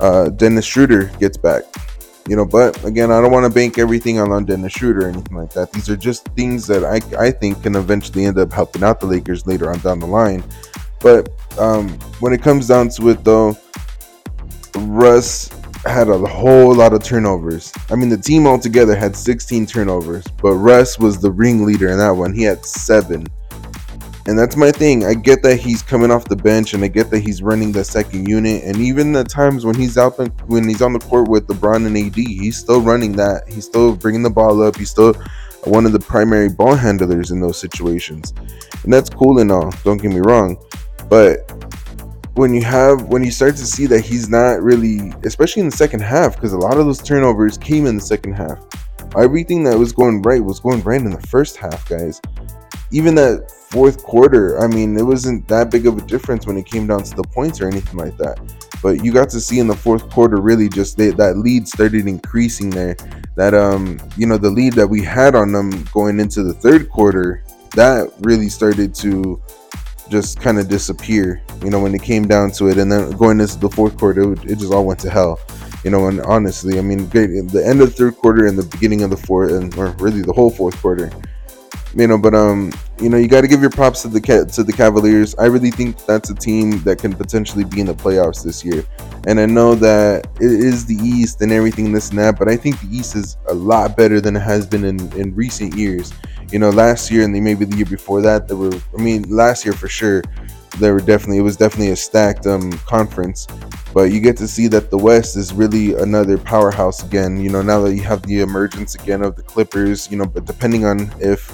uh, 0.00 0.30
Dennis 0.30 0.64
Schroeder 0.64 1.06
gets 1.18 1.36
back. 1.36 1.64
You 2.30 2.36
know, 2.36 2.44
but 2.44 2.84
again, 2.84 3.10
I 3.10 3.20
don't 3.20 3.32
want 3.32 3.44
to 3.44 3.52
bank 3.52 3.76
everything 3.76 4.20
on, 4.20 4.30
on 4.30 4.44
Dennis 4.44 4.74
Schroeder 4.74 5.06
or 5.06 5.08
anything 5.08 5.36
like 5.36 5.52
that. 5.54 5.72
These 5.72 5.90
are 5.90 5.96
just 5.96 6.28
things 6.36 6.64
that 6.68 6.84
I, 6.84 7.00
I 7.20 7.32
think 7.32 7.64
can 7.64 7.74
eventually 7.74 8.24
end 8.24 8.38
up 8.38 8.52
helping 8.52 8.84
out 8.84 9.00
the 9.00 9.06
Lakers 9.06 9.48
later 9.48 9.68
on 9.68 9.80
down 9.80 9.98
the 9.98 10.06
line. 10.06 10.44
But 11.00 11.28
um, 11.58 11.88
when 12.20 12.32
it 12.32 12.40
comes 12.40 12.68
down 12.68 12.90
to 12.90 13.08
it, 13.08 13.24
though, 13.24 13.58
Russ 14.76 15.48
had 15.84 16.08
a 16.08 16.18
whole 16.18 16.72
lot 16.72 16.92
of 16.92 17.02
turnovers. 17.02 17.72
I 17.90 17.96
mean, 17.96 18.08
the 18.08 18.16
team 18.16 18.46
altogether 18.46 18.94
had 18.94 19.16
16 19.16 19.66
turnovers, 19.66 20.24
but 20.40 20.52
Russ 20.52 21.00
was 21.00 21.20
the 21.20 21.32
ringleader 21.32 21.88
in 21.88 21.98
that 21.98 22.12
one. 22.12 22.32
He 22.32 22.44
had 22.44 22.64
seven. 22.64 23.26
And 24.26 24.38
that's 24.38 24.56
my 24.56 24.70
thing. 24.70 25.06
I 25.06 25.14
get 25.14 25.42
that 25.42 25.56
he's 25.56 25.82
coming 25.82 26.10
off 26.10 26.26
the 26.26 26.36
bench, 26.36 26.74
and 26.74 26.84
I 26.84 26.88
get 26.88 27.10
that 27.10 27.20
he's 27.20 27.42
running 27.42 27.72
the 27.72 27.84
second 27.84 28.28
unit. 28.28 28.64
And 28.64 28.76
even 28.76 29.12
the 29.12 29.24
times 29.24 29.64
when 29.64 29.74
he's 29.74 29.96
out, 29.96 30.18
when 30.46 30.68
he's 30.68 30.82
on 30.82 30.92
the 30.92 30.98
court 30.98 31.28
with 31.28 31.46
LeBron 31.46 31.86
and 31.86 31.96
AD, 31.96 32.16
he's 32.16 32.56
still 32.56 32.80
running 32.80 33.12
that. 33.12 33.48
He's 33.48 33.64
still 33.64 33.96
bringing 33.96 34.22
the 34.22 34.30
ball 34.30 34.62
up. 34.62 34.76
He's 34.76 34.90
still 34.90 35.14
one 35.64 35.86
of 35.86 35.92
the 35.92 35.98
primary 35.98 36.48
ball 36.48 36.74
handlers 36.74 37.30
in 37.30 37.40
those 37.40 37.58
situations, 37.58 38.32
and 38.84 38.92
that's 38.92 39.10
cool 39.10 39.38
and 39.40 39.50
all. 39.50 39.72
Don't 39.84 40.00
get 40.00 40.10
me 40.10 40.20
wrong, 40.20 40.56
but 41.08 41.50
when 42.34 42.54
you 42.54 42.62
have 42.62 43.04
when 43.04 43.22
you 43.24 43.30
start 43.30 43.56
to 43.56 43.66
see 43.66 43.86
that 43.86 44.00
he's 44.00 44.28
not 44.28 44.62
really, 44.62 45.12
especially 45.24 45.60
in 45.60 45.68
the 45.68 45.76
second 45.76 46.00
half, 46.00 46.36
because 46.36 46.52
a 46.52 46.58
lot 46.58 46.78
of 46.78 46.86
those 46.86 47.02
turnovers 47.02 47.58
came 47.58 47.86
in 47.86 47.96
the 47.96 48.02
second 48.02 48.34
half. 48.34 48.58
Everything 49.16 49.64
that 49.64 49.76
was 49.76 49.92
going 49.92 50.22
right 50.22 50.42
was 50.42 50.60
going 50.60 50.82
right 50.82 51.00
in 51.00 51.10
the 51.10 51.20
first 51.22 51.56
half, 51.56 51.88
guys. 51.88 52.20
Even 52.92 53.14
that 53.16 53.50
fourth 53.70 54.02
quarter, 54.02 54.60
I 54.60 54.66
mean, 54.66 54.96
it 54.96 55.02
wasn't 55.02 55.46
that 55.48 55.70
big 55.70 55.86
of 55.86 55.96
a 55.96 56.02
difference 56.02 56.46
when 56.46 56.56
it 56.56 56.66
came 56.66 56.86
down 56.86 57.04
to 57.04 57.16
the 57.16 57.22
points 57.22 57.60
or 57.60 57.68
anything 57.68 57.96
like 57.96 58.16
that. 58.18 58.38
But 58.82 59.04
you 59.04 59.12
got 59.12 59.28
to 59.30 59.40
see 59.40 59.58
in 59.58 59.66
the 59.66 59.76
fourth 59.76 60.08
quarter, 60.10 60.40
really, 60.40 60.68
just 60.68 60.96
they, 60.96 61.10
that 61.10 61.36
lead 61.36 61.68
started 61.68 62.06
increasing 62.06 62.70
there. 62.70 62.96
That 63.36 63.54
um, 63.54 64.00
you 64.16 64.26
know, 64.26 64.38
the 64.38 64.50
lead 64.50 64.72
that 64.74 64.86
we 64.86 65.02
had 65.02 65.34
on 65.34 65.52
them 65.52 65.84
going 65.92 66.18
into 66.18 66.42
the 66.42 66.54
third 66.54 66.90
quarter, 66.90 67.44
that 67.74 68.10
really 68.20 68.48
started 68.48 68.94
to 68.96 69.40
just 70.08 70.40
kind 70.40 70.58
of 70.58 70.68
disappear, 70.68 71.40
you 71.62 71.70
know, 71.70 71.78
when 71.78 71.94
it 71.94 72.02
came 72.02 72.26
down 72.26 72.50
to 72.52 72.68
it. 72.68 72.78
And 72.78 72.90
then 72.90 73.12
going 73.12 73.40
into 73.40 73.58
the 73.58 73.70
fourth 73.70 73.96
quarter, 73.96 74.32
it, 74.32 74.44
it 74.44 74.58
just 74.58 74.72
all 74.72 74.84
went 74.84 74.98
to 75.00 75.10
hell, 75.10 75.38
you 75.84 75.90
know. 75.90 76.08
And 76.08 76.20
honestly, 76.22 76.78
I 76.78 76.82
mean, 76.82 77.08
the 77.10 77.62
end 77.64 77.82
of 77.82 77.90
the 77.90 77.94
third 77.94 78.16
quarter 78.16 78.46
and 78.46 78.58
the 78.58 78.64
beginning 78.64 79.02
of 79.02 79.10
the 79.10 79.16
fourth, 79.16 79.52
and 79.52 79.72
or 79.76 79.90
really 79.98 80.22
the 80.22 80.32
whole 80.32 80.50
fourth 80.50 80.80
quarter, 80.80 81.12
you 81.94 82.06
know. 82.06 82.18
But 82.18 82.34
um, 82.34 82.72
you 83.00 83.08
know, 83.08 83.16
you 83.16 83.28
got 83.28 83.42
to 83.42 83.48
give 83.48 83.60
your 83.60 83.70
props 83.70 84.02
to 84.02 84.08
the 84.08 84.20
to 84.20 84.62
the 84.62 84.72
Cavaliers. 84.72 85.34
I 85.36 85.46
really 85.46 85.70
think 85.70 86.04
that's 86.06 86.30
a 86.30 86.34
team 86.34 86.82
that 86.82 86.98
can 86.98 87.12
potentially 87.12 87.64
be 87.64 87.80
in 87.80 87.86
the 87.86 87.94
playoffs 87.94 88.44
this 88.44 88.64
year. 88.64 88.84
And 89.26 89.38
I 89.38 89.46
know 89.46 89.74
that 89.76 90.26
it 90.36 90.50
is 90.50 90.86
the 90.86 90.96
East 90.96 91.40
and 91.42 91.52
everything 91.52 91.92
this 91.92 92.10
and 92.10 92.18
that, 92.18 92.38
but 92.38 92.48
I 92.48 92.56
think 92.56 92.80
the 92.80 92.88
East 92.96 93.16
is 93.16 93.36
a 93.48 93.54
lot 93.54 93.96
better 93.96 94.20
than 94.20 94.36
it 94.36 94.40
has 94.40 94.66
been 94.66 94.84
in 94.84 95.12
in 95.12 95.34
recent 95.34 95.74
years 95.74 96.12
you 96.52 96.58
know, 96.58 96.70
last 96.70 97.10
year 97.10 97.24
and 97.24 97.32
maybe 97.32 97.64
the 97.64 97.76
year 97.76 97.86
before 97.86 98.20
that, 98.22 98.48
there 98.48 98.56
were, 98.56 98.72
I 98.96 99.00
mean, 99.00 99.22
last 99.28 99.64
year 99.64 99.72
for 99.72 99.88
sure, 99.88 100.22
there 100.78 100.92
were 100.92 101.00
definitely, 101.00 101.38
it 101.38 101.42
was 101.42 101.56
definitely 101.56 101.90
a 101.90 101.96
stacked 101.96 102.46
um, 102.46 102.72
conference. 102.86 103.46
But 103.92 104.12
you 104.12 104.20
get 104.20 104.36
to 104.38 104.48
see 104.48 104.68
that 104.68 104.90
the 104.90 104.98
West 104.98 105.36
is 105.36 105.52
really 105.52 105.94
another 105.94 106.38
powerhouse 106.38 107.02
again. 107.02 107.40
You 107.40 107.50
know, 107.50 107.62
now 107.62 107.80
that 107.82 107.94
you 107.94 108.02
have 108.02 108.22
the 108.22 108.40
emergence 108.40 108.94
again 108.94 109.22
of 109.22 109.36
the 109.36 109.42
Clippers, 109.42 110.10
you 110.10 110.16
know, 110.16 110.26
but 110.26 110.44
depending 110.44 110.84
on 110.84 111.12
if 111.20 111.50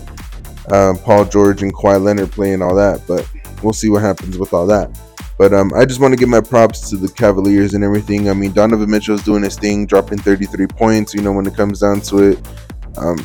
uh, 0.70 0.94
Paul 1.02 1.24
George 1.24 1.62
and 1.62 1.74
Kawhi 1.74 2.02
Leonard 2.02 2.32
play 2.32 2.52
and 2.52 2.62
all 2.62 2.74
that, 2.74 3.02
but 3.06 3.28
we'll 3.62 3.72
see 3.72 3.88
what 3.88 4.02
happens 4.02 4.38
with 4.38 4.52
all 4.52 4.66
that. 4.66 4.90
But 5.38 5.52
um, 5.52 5.72
I 5.74 5.84
just 5.84 6.00
want 6.00 6.12
to 6.12 6.16
give 6.16 6.28
my 6.28 6.40
props 6.40 6.88
to 6.90 6.96
the 6.96 7.08
Cavaliers 7.08 7.74
and 7.74 7.84
everything. 7.84 8.30
I 8.30 8.32
mean, 8.32 8.52
Donovan 8.52 8.90
Mitchell's 8.90 9.22
doing 9.22 9.42
his 9.42 9.58
thing, 9.58 9.86
dropping 9.86 10.18
33 10.18 10.66
points. 10.66 11.14
You 11.14 11.20
know, 11.20 11.32
when 11.32 11.46
it 11.46 11.54
comes 11.54 11.80
down 11.80 12.00
to 12.02 12.30
it, 12.30 12.48
um, 12.96 13.18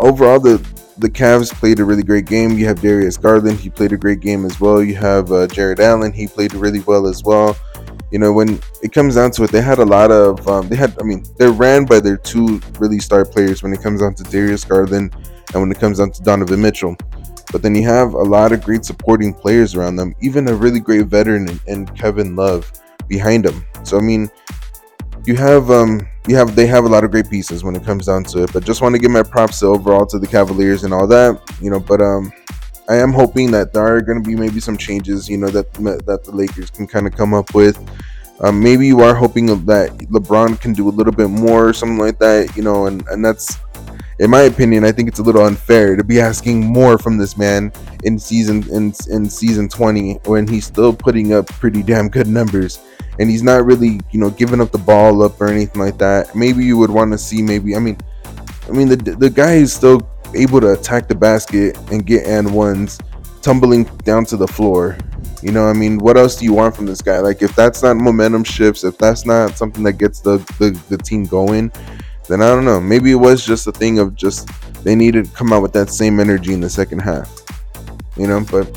overall 0.00 0.40
the 0.40 0.66
the 0.98 1.08
Cavs 1.08 1.52
played 1.52 1.78
a 1.78 1.84
really 1.84 2.02
great 2.02 2.26
game. 2.26 2.58
You 2.58 2.66
have 2.66 2.80
Darius 2.80 3.16
Garland, 3.16 3.60
he 3.60 3.70
played 3.70 3.92
a 3.92 3.96
great 3.96 4.20
game 4.20 4.44
as 4.44 4.60
well. 4.60 4.82
You 4.82 4.96
have 4.96 5.30
uh, 5.30 5.46
Jarrett 5.46 5.78
Allen, 5.78 6.12
he 6.12 6.26
played 6.26 6.54
really 6.54 6.80
well 6.80 7.06
as 7.06 7.22
well. 7.22 7.56
You 8.10 8.18
know, 8.18 8.32
when 8.32 8.60
it 8.82 8.92
comes 8.92 9.14
down 9.14 9.30
to 9.32 9.44
it, 9.44 9.52
they 9.52 9.60
had 9.60 9.78
a 9.78 9.84
lot 9.84 10.10
of, 10.10 10.46
um, 10.48 10.68
they 10.68 10.74
had, 10.74 10.98
I 10.98 11.04
mean, 11.04 11.24
they're 11.36 11.52
ran 11.52 11.84
by 11.84 12.00
their 12.00 12.16
two 12.16 12.60
really 12.80 12.98
star 12.98 13.24
players 13.24 13.62
when 13.62 13.72
it 13.72 13.80
comes 13.80 14.00
down 14.00 14.14
to 14.14 14.24
Darius 14.24 14.64
Garland 14.64 15.14
and 15.52 15.62
when 15.62 15.70
it 15.70 15.78
comes 15.78 15.98
down 15.98 16.10
to 16.12 16.22
Donovan 16.22 16.60
Mitchell. 16.60 16.96
But 17.50 17.62
then 17.62 17.74
you 17.74 17.84
have 17.84 18.12
a 18.12 18.22
lot 18.22 18.52
of 18.52 18.62
great 18.62 18.84
supporting 18.84 19.32
players 19.32 19.74
around 19.74 19.96
them, 19.96 20.14
even 20.20 20.48
a 20.48 20.54
really 20.54 20.80
great 20.80 21.06
veteran 21.06 21.60
in 21.66 21.86
Kevin 21.86 22.36
Love 22.36 22.70
behind 23.08 23.44
them. 23.44 23.64
So, 23.84 23.96
I 23.96 24.00
mean, 24.00 24.30
you 25.24 25.34
have 25.36 25.70
um 25.70 26.06
you 26.26 26.36
have 26.36 26.54
they 26.54 26.66
have 26.66 26.84
a 26.84 26.88
lot 26.88 27.04
of 27.04 27.10
great 27.10 27.28
pieces 27.30 27.64
when 27.64 27.74
it 27.74 27.84
comes 27.84 28.06
down 28.06 28.24
to 28.24 28.44
it. 28.44 28.52
But 28.52 28.64
just 28.64 28.82
want 28.82 28.94
to 28.94 28.98
give 28.98 29.10
my 29.10 29.22
props 29.22 29.62
overall 29.62 30.06
to 30.06 30.18
the 30.18 30.26
Cavaliers 30.26 30.84
and 30.84 30.92
all 30.92 31.06
that, 31.06 31.40
you 31.60 31.70
know. 31.70 31.80
But 31.80 32.02
um, 32.02 32.32
I 32.88 32.96
am 32.96 33.12
hoping 33.12 33.50
that 33.52 33.72
there 33.72 33.82
are 33.82 34.00
going 34.02 34.22
to 34.22 34.28
be 34.28 34.36
maybe 34.36 34.60
some 34.60 34.76
changes, 34.76 35.28
you 35.28 35.38
know, 35.38 35.48
that 35.48 35.72
that 35.72 36.24
the 36.24 36.32
Lakers 36.32 36.70
can 36.70 36.86
kind 36.86 37.06
of 37.06 37.14
come 37.14 37.32
up 37.32 37.54
with. 37.54 37.78
Um, 38.40 38.62
maybe 38.62 38.86
you 38.86 39.00
are 39.00 39.14
hoping 39.14 39.46
that 39.46 39.90
LeBron 40.12 40.60
can 40.60 40.72
do 40.72 40.88
a 40.88 40.90
little 40.90 41.12
bit 41.12 41.28
more 41.28 41.68
or 41.68 41.72
something 41.72 41.98
like 41.98 42.18
that, 42.20 42.56
you 42.56 42.62
know, 42.62 42.86
and 42.86 43.06
and 43.08 43.24
that's 43.24 43.56
in 44.18 44.30
my 44.30 44.42
opinion, 44.42 44.84
I 44.84 44.92
think 44.92 45.08
it's 45.08 45.20
a 45.20 45.22
little 45.22 45.44
unfair 45.44 45.94
to 45.94 46.02
be 46.02 46.20
asking 46.20 46.64
more 46.64 46.98
from 46.98 47.18
this 47.18 47.36
man 47.36 47.72
in 48.04 48.18
season 48.18 48.64
in 48.70 48.92
in 49.10 49.30
season 49.30 49.68
20 49.68 50.14
when 50.24 50.46
he's 50.46 50.66
still 50.66 50.92
putting 50.92 51.32
up 51.32 51.46
pretty 51.46 51.82
damn 51.82 52.08
good 52.08 52.26
numbers 52.26 52.80
and 53.20 53.30
he's 53.30 53.42
not 53.42 53.64
really, 53.64 54.00
you 54.10 54.20
know, 54.20 54.30
giving 54.30 54.60
up 54.60 54.70
the 54.70 54.78
ball 54.78 55.22
up 55.22 55.40
or 55.40 55.48
anything 55.48 55.80
like 55.80 55.98
that. 55.98 56.34
Maybe 56.34 56.64
you 56.64 56.76
would 56.78 56.90
want 56.90 57.12
to 57.12 57.18
see 57.18 57.42
maybe 57.42 57.76
I 57.76 57.78
mean 57.78 57.96
I 58.68 58.72
mean 58.72 58.88
the 58.88 58.96
the 58.96 59.30
guy 59.30 59.54
is 59.54 59.72
still 59.72 60.08
able 60.34 60.60
to 60.60 60.72
attack 60.72 61.08
the 61.08 61.14
basket 61.14 61.78
and 61.90 62.04
get 62.04 62.26
and 62.26 62.52
ones 62.52 62.98
tumbling 63.40 63.84
down 64.04 64.24
to 64.26 64.36
the 64.36 64.48
floor. 64.48 64.98
You 65.42 65.52
know, 65.52 65.68
I 65.68 65.72
mean, 65.72 65.98
what 65.98 66.16
else 66.16 66.36
do 66.36 66.44
you 66.44 66.52
want 66.52 66.74
from 66.74 66.86
this 66.86 67.00
guy? 67.00 67.20
Like 67.20 67.42
if 67.42 67.54
that's 67.54 67.82
not 67.82 67.96
momentum 67.96 68.42
shifts, 68.42 68.82
if 68.82 68.98
that's 68.98 69.24
not 69.24 69.56
something 69.56 69.84
that 69.84 69.92
gets 69.92 70.20
the 70.20 70.38
the, 70.58 70.70
the 70.88 70.98
team 70.98 71.24
going, 71.24 71.70
then 72.28 72.42
I 72.42 72.48
don't 72.48 72.64
know. 72.64 72.80
Maybe 72.80 73.10
it 73.10 73.16
was 73.16 73.44
just 73.44 73.66
a 73.66 73.72
thing 73.72 73.98
of 73.98 74.14
just 74.14 74.48
they 74.84 74.94
needed 74.94 75.26
to 75.26 75.30
come 75.32 75.52
out 75.52 75.62
with 75.62 75.72
that 75.72 75.90
same 75.90 76.20
energy 76.20 76.52
in 76.52 76.60
the 76.60 76.70
second 76.70 77.00
half. 77.00 77.42
You 78.16 78.26
know, 78.26 78.44
but 78.50 78.76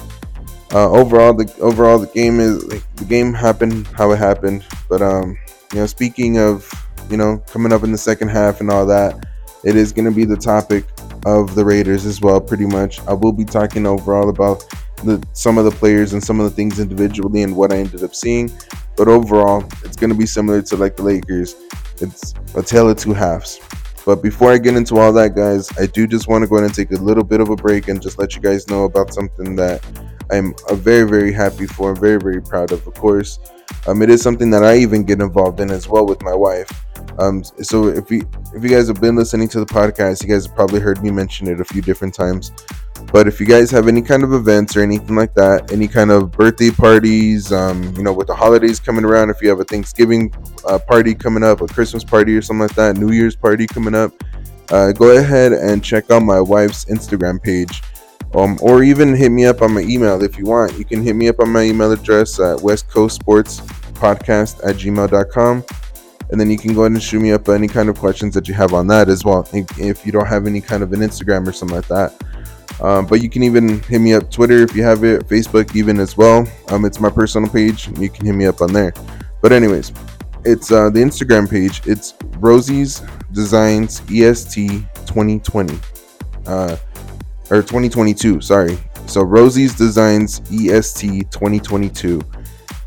uh, 0.74 0.90
overall 0.90 1.34
the 1.34 1.54
overall 1.60 2.00
the 2.00 2.08
game 2.08 2.40
is 2.40 2.64
like, 2.66 2.96
the 2.96 3.06
game 3.06 3.34
happened 3.34 3.88
how 3.88 4.12
it 4.12 4.18
happened 4.18 4.64
but 4.88 5.02
um 5.02 5.38
you 5.74 5.80
know 5.80 5.86
speaking 5.86 6.38
of 6.38 6.72
you 7.10 7.18
know 7.18 7.44
coming 7.48 7.74
up 7.74 7.84
in 7.84 7.92
the 7.92 7.98
second 7.98 8.30
half 8.30 8.62
and 8.62 8.72
all 8.72 8.86
that 8.86 9.26
it 9.64 9.76
is 9.76 9.92
going 9.92 10.06
to 10.06 10.12
be 10.12 10.24
the 10.26 10.38
topic 10.38 10.86
of 11.26 11.56
the 11.56 11.64
raiders 11.64 12.06
as 12.06 12.22
well 12.22 12.40
pretty 12.40 12.66
much 12.66 13.02
i 13.08 13.14
will 13.14 13.34
be 13.34 13.44
talking 13.44 13.86
overall 13.86 14.30
about 14.30 14.64
the 15.04 15.22
some 15.34 15.58
of 15.58 15.66
the 15.66 15.72
players 15.72 16.14
and 16.14 16.24
some 16.24 16.40
of 16.40 16.50
the 16.50 16.56
things 16.56 16.80
individually 16.80 17.44
and 17.44 17.56
what 17.56 17.74
i 17.74 17.78
ended 17.78 18.04
up 18.04 18.16
seeing 18.16 18.50
but 18.96 19.08
overall 19.08 19.64
it's 19.84 19.98
going 19.98 20.10
to 20.10 20.18
be 20.18 20.26
similar 20.26 20.62
to 20.62 20.78
like 20.78 20.96
the 20.96 21.04
lakers 21.04 21.56
it's 22.02 22.34
a 22.56 22.64
tale 22.64 22.90
of 22.90 22.98
two 22.98 23.14
halves 23.14 23.60
but 24.06 24.24
before 24.24 24.52
I 24.52 24.58
get 24.58 24.76
into 24.76 24.98
all 24.98 25.14
that, 25.14 25.36
guys, 25.36 25.70
I 25.78 25.86
do 25.86 26.08
just 26.08 26.28
want 26.28 26.44
to 26.44 26.48
go 26.48 26.56
ahead 26.56 26.66
and 26.66 26.74
take 26.74 26.92
a 26.92 27.02
little 27.02 27.24
bit 27.24 27.40
of 27.40 27.50
a 27.50 27.56
break 27.56 27.88
and 27.88 28.02
just 28.02 28.18
let 28.18 28.36
you 28.36 28.42
guys 28.42 28.68
know 28.68 28.86
about 28.86 29.14
something 29.14 29.56
that 29.58 29.86
I'm 30.32 30.56
very, 30.72 31.08
very 31.08 31.32
happy 31.32 31.68
for. 31.68 31.94
Very, 31.94 32.20
very 32.20 32.42
proud 32.42 32.72
of. 32.72 32.86
Of 32.88 32.96
course, 32.96 33.38
um, 33.86 34.02
it 34.02 34.10
is 34.10 34.22
something 34.22 34.50
that 34.52 34.64
I 34.64 34.78
even 34.78 35.04
get 35.04 35.22
involved 35.22 35.60
in 35.60 35.70
as 35.70 35.88
well 35.88 36.06
with 36.06 36.22
my 36.24 36.34
wife. 36.34 36.70
Um, 37.20 37.44
so 37.44 37.90
if 37.90 38.10
you 38.10 38.28
if 38.56 38.64
you 38.64 38.70
guys 38.70 38.88
have 38.88 39.02
been 39.02 39.16
listening 39.16 39.50
to 39.50 39.60
the 39.60 39.66
podcast, 39.66 40.24
you 40.24 40.30
guys 40.30 40.48
have 40.48 40.56
probably 40.56 40.80
heard 40.80 41.04
me 41.04 41.12
mention 41.12 41.48
it 41.48 41.62
a 41.62 41.66
few 41.66 41.82
different 41.82 42.14
times. 42.14 42.52
But 43.12 43.28
if 43.28 43.40
you 43.40 43.46
guys 43.46 43.70
have 43.72 43.88
any 43.88 44.02
kind 44.02 44.24
of 44.24 44.34
events 44.34 44.76
or 44.76 44.82
anything 44.82 45.16
like 45.16 45.34
that, 45.34 45.72
any 45.72 45.88
kind 45.88 46.12
of 46.12 46.32
birthday 46.32 46.72
parties, 46.72 47.52
um, 47.52 47.84
you 47.96 48.04
know, 48.04 48.14
with 48.14 48.28
the 48.28 48.36
holidays 48.36 48.80
coming 48.80 49.04
around, 49.04 49.30
if 49.30 49.42
you 49.42 49.50
have 49.50 49.60
a 49.60 49.66
Thanksgiving 49.66 50.34
uh, 50.66 50.80
party 50.80 51.14
coming 51.14 51.44
up, 51.44 51.62
a 51.62 51.68
Christmas 51.68 52.04
party 52.04 52.36
or 52.36 52.42
something 52.42 52.68
like 52.68 52.76
that, 52.76 52.96
New 52.96 53.12
Year's 53.12 53.36
party 53.36 53.68
coming 53.68 53.96
up, 53.96 54.14
uh, 54.72 54.94
go 54.94 55.18
ahead 55.18 55.52
and 55.52 55.84
check 55.84 56.10
out 56.10 56.22
my 56.22 56.40
wife's 56.40 56.86
Instagram 56.86 57.42
page. 57.42 57.82
Um, 58.34 58.58
or 58.62 58.82
even 58.82 59.14
hit 59.14 59.30
me 59.30 59.46
up 59.46 59.62
on 59.62 59.74
my 59.74 59.82
email 59.82 60.24
if 60.24 60.38
you 60.38 60.46
want. 60.46 60.78
You 60.78 60.86
can 60.86 61.04
hit 61.04 61.16
me 61.16 61.28
up 61.28 61.42
on 61.42 61.50
my 61.50 61.64
email 61.64 61.92
address 61.92 62.40
at 62.40 62.62
West 62.62 62.90
Coast 62.90 63.16
Sports 63.16 63.60
Podcast 63.60 64.66
at 64.66 64.78
gmail.com. 64.78 65.66
And 66.30 66.40
then 66.40 66.50
you 66.50 66.58
can 66.58 66.74
go 66.74 66.82
ahead 66.82 66.94
and 66.94 67.04
shoot 67.04 67.20
me 67.20 67.34
up 67.34 67.50
any 67.50 67.68
kind 67.68 67.90
of 67.90 68.00
questions 68.00 68.34
that 68.36 68.48
you 68.48 68.54
have 68.54 68.74
on 68.74 68.88
that 68.88 69.10
as 69.10 69.26
well. 69.26 69.46
If 69.52 70.06
you 70.06 70.14
don't 70.14 70.28
have 70.28 70.48
any 70.48 70.62
kind 70.62 70.82
of 70.82 70.94
an 70.94 71.02
Instagram 71.02 71.46
or 71.46 71.52
something 71.52 71.76
like 71.76 71.88
that. 71.90 72.14
Um, 72.82 73.06
but 73.06 73.22
you 73.22 73.30
can 73.30 73.44
even 73.44 73.80
hit 73.84 74.00
me 74.00 74.14
up 74.14 74.32
Twitter 74.32 74.64
if 74.64 74.76
you 74.76 74.84
have 74.84 75.04
it, 75.04 75.28
Facebook 75.28 75.76
even 75.76 76.00
as 76.00 76.18
well. 76.18 76.48
Um, 76.70 76.84
it's 76.86 77.00
my 77.00 77.10
personal 77.10 77.50
page. 77.50 77.88
You 78.00 78.10
can 78.10 78.26
hit 78.26 78.34
me 78.34 78.46
up 78.48 78.62
on 78.62 78.74
there. 78.74 78.94
But 79.42 79.52
anyways, 79.52 79.92
it's 80.46 80.72
uh, 80.72 80.90
the 80.90 81.00
Instagram 81.00 81.50
page. 81.50 81.82
It's 81.86 82.16
Rosie's 82.40 83.02
Designs 83.32 84.02
EST 84.12 84.56
2020 85.06 85.80
uh, 86.48 86.78
or 87.52 87.62
2022. 87.62 88.42
Sorry. 88.42 88.78
So 89.06 89.22
Rosie's 89.22 89.76
Designs 89.76 90.42
EST 90.52 91.32
2022. 91.32 92.22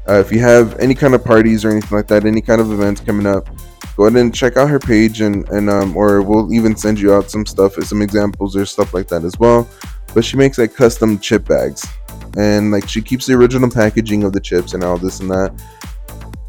Uh, 0.06 0.14
if 0.14 0.32
you 0.32 0.40
have 0.40 0.78
any 0.80 0.94
kind 0.94 1.14
of 1.14 1.24
parties 1.24 1.64
or 1.64 1.70
anything 1.70 1.96
like 1.96 2.08
that, 2.08 2.24
any 2.24 2.40
kind 2.40 2.60
of 2.60 2.72
events 2.72 3.00
coming 3.00 3.26
up, 3.26 3.48
go 3.96 4.06
ahead 4.06 4.20
and 4.20 4.34
check 4.34 4.56
out 4.56 4.68
her 4.68 4.78
page 4.78 5.20
and 5.20 5.48
and 5.50 5.70
um, 5.70 5.96
or 5.96 6.22
we'll 6.22 6.52
even 6.52 6.76
send 6.76 6.98
you 6.98 7.12
out 7.14 7.30
some 7.30 7.46
stuff, 7.46 7.74
some 7.74 8.02
examples 8.02 8.56
or 8.56 8.66
stuff 8.66 8.94
like 8.94 9.08
that 9.08 9.24
as 9.24 9.38
well. 9.38 9.68
But 10.14 10.24
she 10.24 10.36
makes 10.36 10.58
like 10.58 10.74
custom 10.74 11.18
chip 11.18 11.46
bags, 11.46 11.86
and 12.36 12.70
like 12.70 12.88
she 12.88 13.02
keeps 13.02 13.26
the 13.26 13.34
original 13.34 13.70
packaging 13.70 14.24
of 14.24 14.32
the 14.32 14.40
chips 14.40 14.74
and 14.74 14.84
all 14.84 14.96
this 14.96 15.20
and 15.20 15.30
that, 15.30 15.52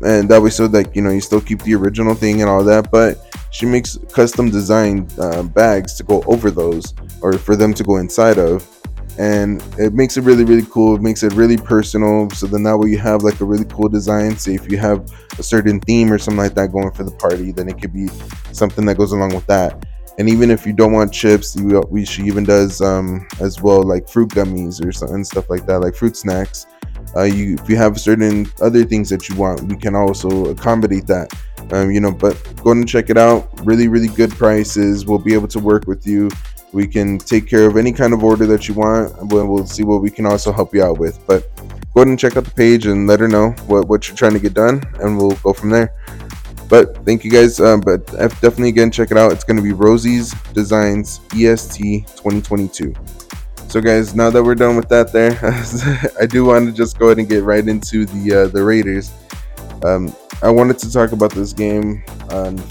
and 0.03 0.29
that 0.29 0.41
way 0.41 0.49
so 0.49 0.67
that 0.67 0.95
you 0.95 1.01
know 1.01 1.11
you 1.11 1.21
still 1.21 1.41
keep 1.41 1.61
the 1.63 1.75
original 1.75 2.15
thing 2.15 2.41
and 2.41 2.49
all 2.49 2.63
that, 2.63 2.91
but 2.91 3.35
she 3.51 3.65
makes 3.65 3.97
custom 4.11 4.49
designed 4.49 5.13
uh, 5.19 5.41
bags 5.41 5.93
to 5.95 6.03
go 6.03 6.21
over 6.27 6.51
those 6.51 6.93
or 7.21 7.33
for 7.33 7.55
them 7.55 7.73
to 7.73 7.83
go 7.83 7.97
inside 7.97 8.37
of 8.37 8.69
and 9.17 9.63
it 9.77 9.93
makes 9.93 10.17
it 10.17 10.22
really 10.22 10.43
really 10.43 10.65
cool. 10.69 10.95
It 10.95 11.01
makes 11.01 11.24
it 11.24 11.34
really 11.34 11.57
personal. 11.57 12.29
So 12.31 12.48
then 12.48 12.63
that 12.63 12.77
way 12.77 12.89
you 12.89 12.98
have 12.98 13.24
like 13.24 13.39
a 13.39 13.45
really 13.45 13.65
cool 13.65 13.88
design. 13.88 14.38
Say 14.38 14.55
if 14.55 14.69
you 14.69 14.77
have 14.77 15.10
a 15.39 15.43
certain 15.43 15.79
theme 15.79 16.12
or 16.12 16.17
something 16.17 16.43
like 16.43 16.55
that 16.55 16.72
going 16.72 16.91
for 16.91 17.03
the 17.03 17.12
party 17.12 17.51
then 17.51 17.69
it 17.69 17.81
could 17.81 17.93
be 17.93 18.07
something 18.51 18.86
that 18.86 18.98
goes 18.98 19.12
along 19.12 19.34
with 19.34 19.45
that. 19.48 19.86
And 20.17 20.29
even 20.29 20.50
if 20.50 20.65
you 20.65 20.74
don't 20.74 20.93
want 20.93 21.13
chips 21.13 21.55
we, 21.55 21.77
we 21.89 22.05
she 22.05 22.24
even 22.24 22.43
does 22.43 22.81
um 22.81 23.27
as 23.39 23.62
well 23.62 23.84
like 23.84 24.10
fruit 24.10 24.29
gummies 24.29 24.86
or 24.86 24.91
something 24.91 25.24
stuff 25.24 25.50
like 25.50 25.65
that 25.65 25.79
like 25.79 25.95
fruit 25.95 26.17
snacks. 26.17 26.67
Uh, 27.15 27.24
you 27.24 27.55
if 27.55 27.69
you 27.69 27.77
have 27.77 28.00
certain 28.00 28.45
other 28.62 28.84
things 28.84 29.10
that 29.10 29.29
you 29.29 29.36
want 29.36 29.62
we 29.63 29.77
can 29.77 29.95
also 29.95 30.45
accommodate 30.48 31.07
that. 31.07 31.34
Um, 31.72 31.89
you 31.89 32.00
know 32.00 32.12
but 32.12 32.36
go 32.63 32.72
and 32.72 32.88
check 32.88 33.10
it 33.10 33.17
out. 33.17 33.50
Really 33.65 33.88
really 33.88 34.10
good 34.10 34.31
prices. 34.31 35.05
We'll 35.05 35.19
be 35.19 35.34
able 35.34 35.48
to 35.50 35.60
work 35.60 35.88
with 35.88 36.05
you 36.05 36.29
we 36.75 36.86
can 36.86 37.17
take 37.17 37.48
care 37.48 37.67
of 37.67 37.77
any 37.77 37.94
kind 37.94 38.13
of 38.13 38.22
order 38.22 38.46
that 38.46 38.67
you 38.67 38.74
want. 38.74 39.15
We'll, 39.32 39.48
we'll 39.48 39.65
see 39.65 39.84
what 39.84 40.01
we 40.01 40.12
can 40.12 40.25
also 40.25 40.51
help 40.51 40.75
you 40.75 40.84
out 40.84 40.98
with. 40.98 41.25
But 41.25 41.50
go 41.94 42.01
ahead 42.01 42.10
and 42.10 42.20
check 42.20 42.36
out 42.36 42.44
the 42.44 42.51
page 42.51 42.86
and 42.86 43.08
let 43.08 43.22
her 43.22 43.29
know 43.29 43.51
what, 43.67 43.88
what 43.88 44.10
you're 44.10 44.17
trying 44.17 44.34
to 44.34 44.39
get 44.39 44.53
done, 44.53 44.84
and 45.00 45.17
we'll 45.17 45.38
go 45.38 45.53
from 45.53 45.70
there. 45.70 45.94
But 46.67 47.05
thank 47.05 47.24
you 47.24 47.32
guys. 47.32 47.62
Um, 47.62 47.79
but 47.79 48.05
definitely 48.08 48.70
again 48.70 48.91
check 48.91 49.10
it 49.10 49.17
out. 49.17 49.32
It's 49.32 49.46
going 49.46 49.55
to 49.55 49.63
be 49.63 49.72
Rosie's 49.72 50.34
Designs 50.51 51.22
EST 51.34 52.08
2022. 52.08 52.94
So 53.70 53.79
guys, 53.79 54.13
now 54.13 54.29
that 54.29 54.44
we're 54.44 54.55
done 54.55 54.75
with 54.75 54.89
that, 54.89 55.13
there, 55.13 55.39
I 56.22 56.25
do 56.25 56.44
want 56.44 56.65
to 56.65 56.74
just 56.74 57.00
go 57.00 57.08
ahead 57.08 57.20
and 57.20 57.29
get 57.29 57.44
right 57.44 57.65
into 57.65 58.05
the 58.05 58.44
uh, 58.44 58.48
the 58.48 58.62
Raiders. 58.62 59.13
Um, 59.86 60.13
I 60.41 60.50
wanted 60.50 60.77
to 60.79 60.91
talk 60.91 61.13
about 61.13 61.32
this 61.32 61.53
game. 61.53 62.03
Um, 62.32 62.62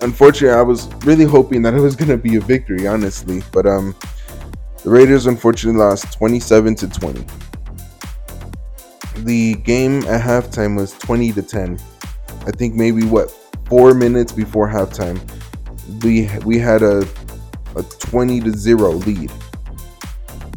unfortunately, 0.00 0.58
I 0.58 0.62
was 0.62 0.92
really 1.04 1.24
hoping 1.24 1.62
that 1.62 1.74
it 1.74 1.80
was 1.80 1.96
going 1.96 2.10
to 2.10 2.16
be 2.16 2.36
a 2.36 2.40
victory, 2.40 2.86
honestly. 2.86 3.42
But 3.52 3.66
um, 3.66 3.94
the 4.82 4.90
Raiders 4.90 5.26
unfortunately 5.26 5.80
lost 5.80 6.12
27 6.14 6.74
to 6.76 6.88
20. 6.88 7.24
The 9.24 9.54
game 9.54 10.02
at 10.04 10.20
halftime 10.20 10.76
was 10.76 10.92
20 10.92 11.32
to 11.32 11.42
10. 11.42 11.78
I 12.46 12.50
think 12.52 12.74
maybe 12.74 13.04
what 13.04 13.30
four 13.66 13.94
minutes 13.94 14.32
before 14.32 14.68
halftime, 14.68 15.18
we 16.02 16.28
we 16.44 16.58
had 16.58 16.82
a 16.82 17.06
a 17.74 17.82
20 17.82 18.40
to 18.40 18.50
zero 18.52 18.92
lead, 18.92 19.30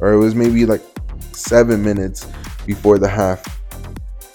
or 0.02 0.14
it 0.14 0.18
was 0.18 0.36
maybe 0.36 0.66
like 0.66 0.82
seven 1.32 1.84
minutes 1.84 2.28
before 2.66 2.98
the 2.98 3.08
half. 3.08 3.44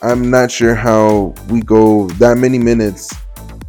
I'm 0.03 0.31
not 0.31 0.51
sure 0.51 0.75
how 0.75 1.35
we 1.49 1.63
go 1.63 2.09
that 2.19 2.37
many 2.37 2.59
minutes 2.59 3.15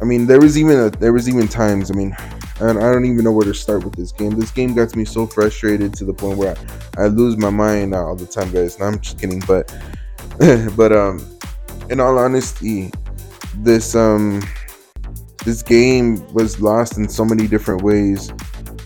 I 0.00 0.04
mean, 0.04 0.26
there 0.26 0.40
was 0.40 0.58
even 0.58 0.78
a, 0.78 0.90
there 0.90 1.12
was 1.12 1.28
even 1.28 1.48
times. 1.48 1.90
I 1.90 1.94
mean, 1.94 2.16
and 2.60 2.78
I 2.78 2.92
don't 2.92 3.04
even 3.04 3.24
know 3.24 3.32
where 3.32 3.46
to 3.46 3.54
start 3.54 3.84
with 3.84 3.94
this 3.94 4.12
game. 4.12 4.38
This 4.38 4.50
game 4.50 4.74
got 4.74 4.94
me 4.96 5.04
so 5.04 5.26
frustrated 5.26 5.94
to 5.94 6.04
the 6.04 6.14
point 6.14 6.38
where 6.38 6.56
I, 6.98 7.04
I 7.04 7.06
lose 7.06 7.36
my 7.36 7.50
mind 7.50 7.94
all 7.94 8.16
the 8.16 8.26
time, 8.26 8.50
guys. 8.52 8.78
No, 8.78 8.86
I'm 8.86 9.00
just 9.00 9.18
kidding, 9.18 9.42
but 9.46 9.74
but 10.76 10.92
um, 10.92 11.24
in 11.90 12.00
all 12.00 12.18
honesty, 12.18 12.90
this 13.56 13.94
um 13.94 14.42
this 15.44 15.62
game 15.62 16.26
was 16.32 16.60
lost 16.60 16.98
in 16.98 17.08
so 17.08 17.24
many 17.24 17.46
different 17.46 17.82
ways 17.82 18.30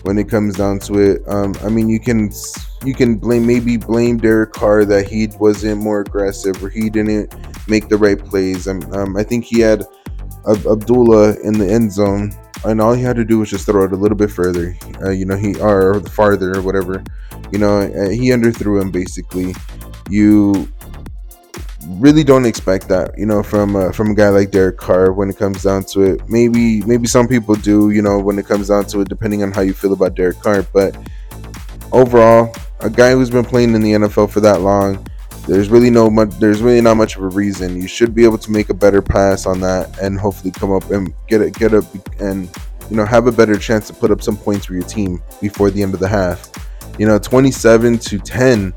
when 0.03 0.17
it 0.17 0.29
comes 0.29 0.55
down 0.55 0.79
to 0.79 0.99
it. 0.99 1.23
Um, 1.27 1.55
I 1.63 1.69
mean, 1.69 1.89
you 1.89 1.99
can 1.99 2.31
you 2.83 2.93
can 2.93 3.15
blame 3.15 3.45
maybe 3.45 3.77
blame 3.77 4.17
Derek 4.17 4.53
Carr 4.53 4.85
that 4.85 5.07
he 5.07 5.27
wasn't 5.39 5.81
more 5.81 6.01
aggressive 6.01 6.63
or 6.63 6.69
he 6.69 6.89
didn't 6.89 7.33
make 7.67 7.89
the 7.89 7.97
right 7.97 8.17
plays. 8.17 8.67
Um, 8.67 8.81
um 8.93 9.17
I 9.17 9.23
think 9.23 9.45
he 9.45 9.59
had 9.59 9.83
Abdullah 10.47 11.39
in 11.41 11.57
the 11.57 11.67
end 11.69 11.91
zone, 11.91 12.33
and 12.65 12.81
all 12.81 12.93
he 12.93 13.03
had 13.03 13.15
to 13.15 13.25
do 13.25 13.39
was 13.39 13.49
just 13.49 13.65
throw 13.65 13.83
it 13.83 13.91
a 13.91 13.95
little 13.95 14.17
bit 14.17 14.31
further. 14.31 14.75
Uh, 15.01 15.09
you 15.09 15.25
know, 15.25 15.37
he 15.37 15.59
or 15.59 15.99
farther 16.01 16.55
or 16.55 16.61
whatever. 16.61 17.03
You 17.51 17.59
know, 17.59 17.79
uh, 17.81 18.09
he 18.09 18.29
underthrew 18.29 18.81
him 18.81 18.91
basically. 18.91 19.53
You 20.09 20.67
really 21.87 22.23
don't 22.23 22.45
expect 22.45 22.87
that, 22.89 23.17
you 23.17 23.25
know, 23.25 23.43
from 23.43 23.75
uh, 23.75 23.91
from 23.91 24.11
a 24.11 24.15
guy 24.15 24.29
like 24.29 24.51
Derek 24.51 24.77
Carr 24.77 25.13
when 25.13 25.29
it 25.29 25.37
comes 25.37 25.63
down 25.63 25.83
to 25.85 26.01
it. 26.01 26.29
Maybe 26.29 26.81
maybe 26.81 27.07
some 27.07 27.27
people 27.27 27.55
do, 27.55 27.89
you 27.91 28.01
know, 28.01 28.19
when 28.19 28.37
it 28.39 28.45
comes 28.45 28.67
down 28.69 28.85
to 28.85 29.01
it, 29.01 29.09
depending 29.09 29.43
on 29.43 29.51
how 29.51 29.61
you 29.61 29.73
feel 29.73 29.93
about 29.93 30.15
Derek 30.15 30.39
Carr. 30.39 30.63
But 30.73 30.95
overall, 31.91 32.53
a 32.79 32.89
guy 32.89 33.11
who's 33.11 33.29
been 33.29 33.45
playing 33.45 33.75
in 33.75 33.81
the 33.81 33.93
NFL 33.93 34.29
for 34.29 34.39
that 34.41 34.61
long, 34.61 35.05
there's 35.47 35.69
really 35.69 35.89
no 35.89 36.09
much 36.09 36.29
there's 36.39 36.61
really 36.61 36.81
not 36.81 36.95
much 36.95 37.15
of 37.15 37.23
a 37.23 37.29
reason 37.29 37.81
you 37.81 37.87
should 37.87 38.13
be 38.13 38.23
able 38.23 38.37
to 38.37 38.51
make 38.51 38.69
a 38.69 38.73
better 38.73 39.01
pass 39.01 39.45
on 39.45 39.59
that 39.59 39.97
and 39.99 40.19
hopefully 40.19 40.51
come 40.51 40.71
up 40.71 40.89
and 40.91 41.13
get 41.27 41.41
it 41.41 41.53
get 41.55 41.73
up 41.73 41.83
and 42.19 42.49
you 42.89 42.95
know 42.95 43.05
have 43.05 43.27
a 43.27 43.31
better 43.31 43.57
chance 43.57 43.87
to 43.87 43.93
put 43.93 44.11
up 44.11 44.21
some 44.21 44.37
points 44.37 44.65
for 44.65 44.73
your 44.73 44.83
team 44.83 45.21
before 45.41 45.71
the 45.71 45.81
end 45.81 45.93
of 45.93 45.99
the 45.99 46.07
half 46.07 46.51
you 46.99 47.05
know 47.05 47.17
27 47.17 47.97
to 47.97 48.19
10 48.19 48.73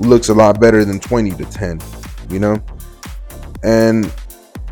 looks 0.00 0.28
a 0.28 0.34
lot 0.34 0.60
better 0.60 0.84
than 0.84 1.00
20 1.00 1.32
to 1.32 1.44
10 1.44 1.80
you 2.30 2.38
know 2.38 2.62
and 3.62 4.12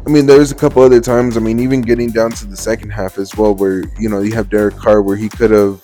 I 0.07 0.11
mean, 0.11 0.25
there's 0.25 0.51
a 0.51 0.55
couple 0.55 0.83
other 0.83 1.03
times. 1.03 1.37
I 1.37 1.41
mean, 1.41 1.61
even 1.61 1.83
getting 1.83 2.11
down 2.11 2.31
to 2.31 2.47
the 2.47 2.57
second 2.57 2.89
half 2.89 3.19
as 3.19 3.37
well, 3.37 3.55
where 3.55 3.85
you 3.99 4.09
know 4.09 4.23
you 4.23 4.33
have 4.33 4.49
Derek 4.49 4.75
Carr, 4.77 5.03
where 5.03 5.17
he 5.17 5.29
could 5.29 5.51
have 5.51 5.83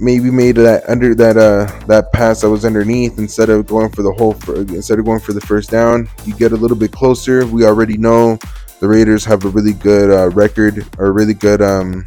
maybe 0.00 0.30
made 0.30 0.56
that 0.56 0.88
under 0.88 1.14
that 1.14 1.36
uh 1.36 1.66
that 1.86 2.12
pass 2.12 2.42
that 2.42 2.50
was 2.50 2.64
underneath 2.64 3.18
instead 3.18 3.50
of 3.50 3.66
going 3.66 3.90
for 3.90 4.02
the 4.02 4.12
whole 4.12 4.34
for, 4.34 4.56
instead 4.56 4.98
of 4.98 5.04
going 5.04 5.20
for 5.20 5.32
the 5.32 5.40
first 5.40 5.70
down. 5.70 6.08
You 6.24 6.34
get 6.34 6.52
a 6.52 6.56
little 6.56 6.76
bit 6.76 6.92
closer. 6.92 7.46
We 7.46 7.64
already 7.64 7.96
know 7.96 8.38
the 8.80 8.88
raiders 8.88 9.24
have 9.24 9.44
a 9.44 9.48
really 9.48 9.72
good 9.72 10.10
uh, 10.10 10.30
record 10.30 10.86
or 10.98 11.12
really 11.12 11.34
good 11.34 11.60
um 11.62 12.06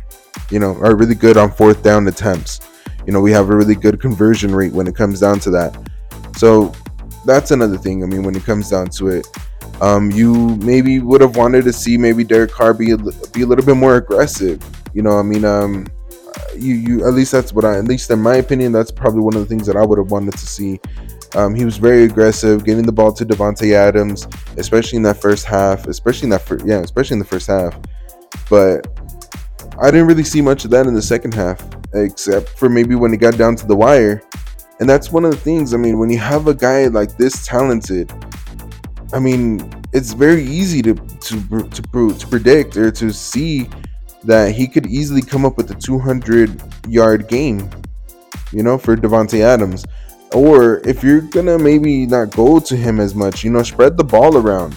you 0.50 0.60
know 0.60 0.76
are 0.78 0.96
really 0.96 1.16
good 1.16 1.38
on 1.38 1.52
fourth 1.52 1.84
down 1.84 2.08
attempts. 2.08 2.62
You 3.06 3.14
know 3.14 3.22
we 3.22 3.32
have 3.32 3.50
a 3.50 3.56
really 3.56 3.76
good 3.76 4.00
conversion 4.00 4.56
rate 4.56 4.74
when 4.74 4.88
it 4.88 4.96
comes 4.96 5.20
down 5.20 5.40
to 5.42 5.50
that. 5.52 5.78
So 6.38 6.74
that's 7.26 7.52
another 7.52 7.78
thing 7.78 8.04
i 8.04 8.08
mean 8.08 8.24
when 8.24 8.36
it 8.36 8.44
comes 8.44 8.70
down 8.70 8.90
to 8.90 9.10
it. 9.10 9.28
Um, 9.80 10.12
you 10.12 10.56
maybe 10.58 11.00
would 11.00 11.22
have 11.22 11.36
wanted 11.36 11.64
to 11.64 11.74
see 11.74 11.98
maybe 11.98 12.24
Derek 12.24 12.52
Carr 12.52 12.74
be 12.74 12.96
be 13.34 13.42
a 13.42 13.46
little 13.46 13.66
bit 13.66 13.76
more 13.76 13.96
aggressive. 13.96 14.64
You 14.94 15.02
know, 15.02 15.18
I 15.18 15.24
mean, 15.24 15.44
um, 15.44 15.88
you 16.58 16.76
you 16.76 17.08
at 17.08 17.14
least 17.14 17.32
that's 17.32 17.54
what 17.54 17.66
I 17.66 17.78
at 17.78 17.86
least 17.86 18.10
in 18.10 18.22
my 18.22 18.36
opinion 18.36 18.72
that's 18.72 18.92
probably 18.92 19.22
one 19.22 19.36
of 19.36 19.42
the 19.42 19.46
things 19.46 19.66
that 19.68 19.76
I 19.76 19.86
would 19.86 19.98
have 19.98 20.12
wanted 20.12 20.34
to 20.34 20.48
see. 20.48 20.80
Um, 21.34 21.56
he 21.56 21.64
was 21.64 21.78
very 21.78 22.04
aggressive, 22.04 22.66
getting 22.66 22.86
the 22.86 22.92
ball 22.92 23.14
to 23.14 23.26
Davante 23.26 23.74
Adams, 23.74 24.28
especially 24.58 24.98
in 24.98 25.04
that 25.04 25.22
first 25.22 25.46
half, 25.46 25.88
especially 25.88 26.26
in 26.26 26.30
that 26.32 26.42
first 26.42 26.66
yeah, 26.66 26.80
especially 26.80 27.16
in 27.16 27.20
the 27.20 27.26
first 27.26 27.48
half. 27.48 27.80
But 28.50 28.88
I 29.82 29.92
didn't 29.92 30.08
really 30.08 30.24
see 30.24 30.42
much 30.42 30.66
of 30.66 30.72
that 30.72 30.88
in 30.88 30.94
the 30.94 31.02
second 31.02 31.34
half, 31.34 31.66
except 31.94 32.50
for 32.50 32.70
maybe 32.70 32.96
when 32.96 33.14
it 33.14 33.18
got 33.18 33.38
down 33.38 33.56
to 33.58 33.66
the 33.66 33.76
wire. 33.76 34.22
And 34.80 34.90
that's 34.90 35.12
one 35.12 35.26
of 35.26 35.32
the 35.32 35.38
things. 35.38 35.74
I 35.74 35.78
mean, 35.78 36.00
when 36.00 36.10
you 36.10 36.18
have 36.18 36.48
a 36.48 36.54
guy 36.54 36.88
like 36.88 37.16
this 37.16 37.46
talented, 37.46 38.12
I 39.14 39.20
mean, 39.20 39.70
it's 39.94 40.14
very 40.14 40.44
easy 40.44 40.82
to 40.82 40.96
to 40.96 41.64
to, 41.70 42.14
to 42.14 42.28
predict 42.28 42.78
or 42.78 42.92
to 42.92 43.12
see 43.14 43.70
that 44.24 44.54
he 44.54 44.68
could 44.68 44.88
easily 44.88 45.22
come 45.22 45.46
up 45.46 45.58
with 45.58 45.72
a 45.72 45.76
200 45.76 46.62
yard 46.88 47.28
game. 47.28 47.70
you 48.52 48.64
know, 48.64 48.78
for 48.78 48.98
Davante 48.98 49.40
Adams. 49.42 49.86
Or 50.34 50.80
if 50.88 51.04
you're 51.04 51.22
gonna 51.22 51.58
maybe 51.58 52.06
not 52.06 52.36
go 52.36 52.60
to 52.60 52.76
him 52.76 53.00
as 53.00 53.16
much, 53.16 53.44
you 53.44 53.52
know, 53.52 53.64
spread 53.64 53.98
the 53.98 54.04
ball 54.04 54.38
around. 54.38 54.76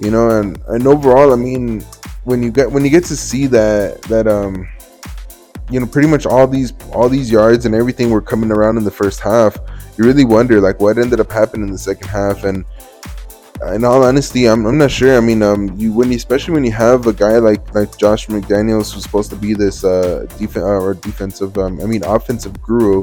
You 0.00 0.10
know, 0.10 0.40
and, 0.40 0.60
and 0.68 0.86
overall, 0.86 1.32
I 1.32 1.36
mean, 1.36 1.84
when 2.24 2.42
you 2.42 2.50
get 2.50 2.70
when 2.70 2.84
you 2.84 2.90
get 2.90 3.04
to 3.04 3.16
see 3.16 3.46
that 3.48 4.02
that 4.02 4.28
um 4.28 4.68
you 5.70 5.80
know 5.80 5.86
pretty 5.86 6.08
much 6.08 6.26
all 6.26 6.46
these 6.46 6.72
all 6.92 7.08
these 7.08 7.30
yards 7.30 7.66
and 7.66 7.74
everything 7.74 8.10
were 8.10 8.22
coming 8.22 8.50
around 8.50 8.76
in 8.76 8.84
the 8.84 8.90
first 8.90 9.20
half 9.20 9.56
you 9.96 10.04
really 10.04 10.24
wonder 10.24 10.60
like 10.60 10.78
what 10.80 10.98
ended 10.98 11.18
up 11.18 11.30
happening 11.30 11.66
in 11.66 11.72
the 11.72 11.78
second 11.78 12.06
half 12.08 12.44
and 12.44 12.64
in 13.70 13.84
all 13.84 14.02
honesty 14.02 14.48
i'm, 14.48 14.66
I'm 14.66 14.78
not 14.78 14.90
sure. 14.90 15.16
I 15.16 15.20
mean 15.20 15.42
um 15.42 15.74
you 15.78 15.92
when 15.92 16.10
you, 16.10 16.16
especially 16.16 16.54
when 16.54 16.64
you 16.64 16.72
have 16.72 17.06
a 17.06 17.12
guy 17.12 17.38
like 17.38 17.74
like 17.74 17.96
josh 17.96 18.26
mcdaniels 18.26 18.92
who's 18.92 19.02
supposed 19.02 19.30
to 19.30 19.36
be 19.36 19.54
this 19.54 19.84
uh 19.84 20.26
defense 20.38 20.64
uh, 20.64 20.80
or 20.80 20.94
defensive 20.94 21.56
um, 21.58 21.80
i 21.80 21.84
mean 21.84 22.04
offensive 22.04 22.60
guru 22.62 23.02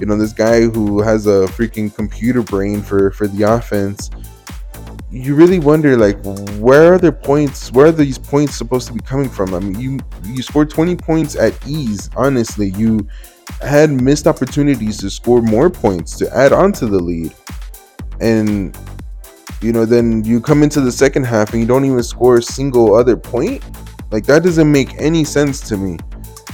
you 0.00 0.06
know 0.06 0.16
this 0.16 0.32
guy 0.32 0.60
who 0.60 1.00
has 1.00 1.26
a 1.26 1.46
freaking 1.56 1.94
computer 1.94 2.42
brain 2.42 2.82
for 2.82 3.10
for 3.10 3.26
the 3.26 3.42
offense 3.42 4.10
you 5.10 5.34
really 5.34 5.58
wonder 5.58 5.96
like 5.96 6.22
where 6.58 6.94
are 6.94 6.98
their 6.98 7.12
points 7.12 7.72
where 7.72 7.86
are 7.86 7.92
these 7.92 8.18
points 8.18 8.56
supposed 8.56 8.86
to 8.88 8.92
be 8.92 9.00
coming 9.00 9.28
from? 9.28 9.54
I 9.54 9.60
mean 9.60 9.80
you 9.80 9.98
you 10.24 10.42
scored 10.42 10.68
20 10.68 10.96
points 10.96 11.36
at 11.36 11.54
ease 11.66 12.10
honestly. 12.16 12.70
You 12.70 13.06
had 13.62 13.90
missed 13.90 14.26
opportunities 14.26 14.98
to 14.98 15.10
score 15.10 15.40
more 15.40 15.70
points 15.70 16.16
to 16.18 16.36
add 16.36 16.52
on 16.52 16.72
to 16.72 16.86
the 16.86 16.98
lead. 16.98 17.34
And 18.20 18.76
you 19.60 19.72
know 19.72 19.84
then 19.84 20.24
you 20.24 20.40
come 20.40 20.62
into 20.62 20.80
the 20.80 20.92
second 20.92 21.24
half 21.24 21.52
and 21.52 21.60
you 21.60 21.66
don't 21.66 21.84
even 21.84 22.02
score 22.02 22.36
a 22.36 22.42
single 22.42 22.94
other 22.94 23.16
point? 23.16 23.64
Like 24.10 24.24
that 24.26 24.42
doesn't 24.42 24.70
make 24.70 24.94
any 25.00 25.24
sense 25.24 25.60
to 25.68 25.76
me. 25.76 25.98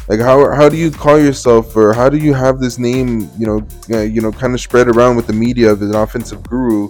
Like 0.09 0.21
how 0.21 0.53
how 0.53 0.69
do 0.69 0.77
you 0.77 0.91
call 0.91 1.19
yourself 1.19 1.77
or 1.77 1.93
how 1.93 2.09
do 2.09 2.19
you 2.19 2.35
have 2.35 2.59
this 2.59 2.79
name 2.79 3.31
you 3.39 3.47
know 3.47 3.67
uh, 3.91 4.01
you 4.01 4.21
know 4.21 4.33
kind 4.33 4.55
of 4.55 4.61
spread 4.61 4.89
around 4.89 5.17
with 5.17 5.27
the 5.27 5.33
media 5.33 5.71
of 5.71 5.83
an 5.83 5.95
offensive 5.95 6.43
guru? 6.49 6.89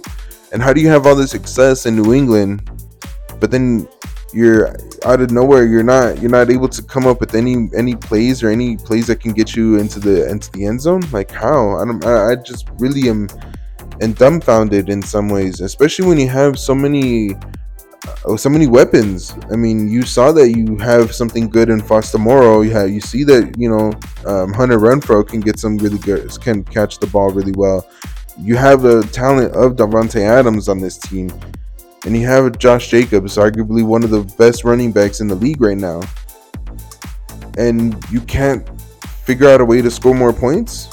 And 0.51 0.61
how 0.61 0.73
do 0.73 0.81
you 0.81 0.89
have 0.89 1.07
all 1.07 1.15
this 1.15 1.31
success 1.31 1.85
in 1.85 1.95
New 1.95 2.13
England, 2.13 2.69
but 3.39 3.49
then 3.49 3.87
you're 4.33 4.75
out 5.05 5.21
of 5.21 5.29
nowhere 5.29 5.65
you're 5.65 5.83
not 5.83 6.19
you're 6.19 6.31
not 6.31 6.49
able 6.49 6.67
to 6.67 6.81
come 6.81 7.05
up 7.05 7.19
with 7.19 7.35
any 7.35 7.69
any 7.75 7.95
plays 7.95 8.41
or 8.41 8.49
any 8.49 8.77
plays 8.77 9.05
that 9.07 9.19
can 9.19 9.31
get 9.31 9.55
you 9.55 9.77
into 9.77 9.99
the 9.99 10.29
into 10.29 10.51
the 10.51 10.65
end 10.65 10.81
zone? 10.81 11.01
Like 11.11 11.31
how? 11.31 11.77
I 11.77 11.85
don't 11.85 12.03
i, 12.05 12.31
I 12.31 12.35
just 12.35 12.69
really 12.79 13.09
am 13.09 13.27
and 14.01 14.15
dumbfounded 14.15 14.89
in 14.89 15.01
some 15.01 15.29
ways 15.29 15.61
especially 15.61 16.07
when 16.07 16.17
you 16.17 16.27
have 16.27 16.57
so 16.57 16.73
many 16.73 17.35
uh, 18.25 18.35
so 18.35 18.49
many 18.49 18.67
weapons 18.67 19.35
i 19.51 19.55
mean 19.55 19.87
you 19.87 20.01
saw 20.01 20.31
that 20.31 20.49
you 20.49 20.77
have 20.77 21.13
something 21.13 21.47
good 21.47 21.69
in 21.69 21.81
foster 21.81 22.17
Moreau. 22.17 22.61
you 22.61 22.71
have 22.71 22.89
you 22.89 23.01
see 23.01 23.23
that 23.23 23.55
you 23.57 23.69
know 23.69 23.91
um, 24.25 24.51
hunter 24.51 24.77
renfrow 24.77 25.25
can 25.25 25.39
get 25.39 25.59
some 25.59 25.77
really 25.77 25.99
good 25.99 26.29
can 26.41 26.63
catch 26.63 26.99
the 26.99 27.07
ball 27.07 27.31
really 27.31 27.53
well 27.55 27.87
you 28.37 28.55
have 28.55 28.81
the 28.81 29.03
talent 29.11 29.53
of 29.55 29.75
Davante 29.75 30.19
Adams 30.19 30.67
on 30.67 30.79
this 30.79 30.97
team, 30.97 31.31
and 32.05 32.17
you 32.17 32.25
have 32.25 32.57
Josh 32.57 32.89
Jacobs, 32.89 33.37
arguably 33.37 33.83
one 33.83 34.03
of 34.03 34.09
the 34.09 34.23
best 34.37 34.63
running 34.63 34.91
backs 34.91 35.19
in 35.19 35.27
the 35.27 35.35
league 35.35 35.61
right 35.61 35.77
now, 35.77 36.01
and 37.57 38.03
you 38.11 38.21
can't 38.21 38.67
figure 39.03 39.47
out 39.47 39.61
a 39.61 39.65
way 39.65 39.81
to 39.81 39.91
score 39.91 40.15
more 40.15 40.33
points. 40.33 40.92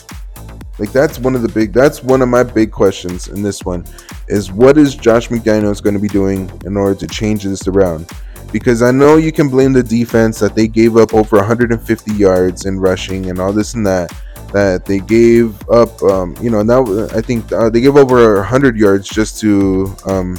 Like 0.80 0.92
that's 0.92 1.18
one 1.18 1.34
of 1.37 1.42
the 1.42 1.49
big. 1.49 1.75
That's 1.75 2.02
one 2.02 2.22
of 2.22 2.30
my 2.30 2.42
big 2.42 2.72
questions 2.72 3.28
in 3.28 3.42
this 3.42 3.64
one, 3.64 3.84
is 4.28 4.50
what 4.50 4.78
is 4.78 4.96
Josh 4.96 5.28
McDaniels 5.28 5.82
going 5.82 5.92
to 5.92 6.00
be 6.00 6.08
doing 6.08 6.50
in 6.64 6.75
order 6.75 6.94
to 7.00 7.06
change 7.06 7.44
this 7.44 7.68
around? 7.68 8.10
Because 8.50 8.80
I 8.80 8.90
know 8.90 9.18
you 9.18 9.30
can 9.30 9.50
blame 9.50 9.75
the 9.75 9.82
defense 9.82 10.38
that 10.38 10.54
they 10.54 10.66
gave 10.66 10.96
up 10.96 11.12
over 11.12 11.37
150 11.37 12.14
yards 12.14 12.64
in 12.64 12.80
rushing 12.80 13.28
and 13.28 13.38
all 13.38 13.52
this 13.52 13.75
and 13.75 13.87
that 13.87 14.10
that 14.54 14.87
they 14.87 15.00
gave 15.00 15.68
up. 15.68 16.02
Um, 16.02 16.34
you 16.40 16.49
know, 16.49 16.62
now 16.62 16.82
I 17.08 17.20
think 17.20 17.52
uh, 17.52 17.68
they 17.68 17.82
gave 17.82 17.96
over 17.96 18.37
100 18.37 18.78
yards 18.78 19.07
just 19.07 19.38
to 19.40 19.94
um, 20.07 20.38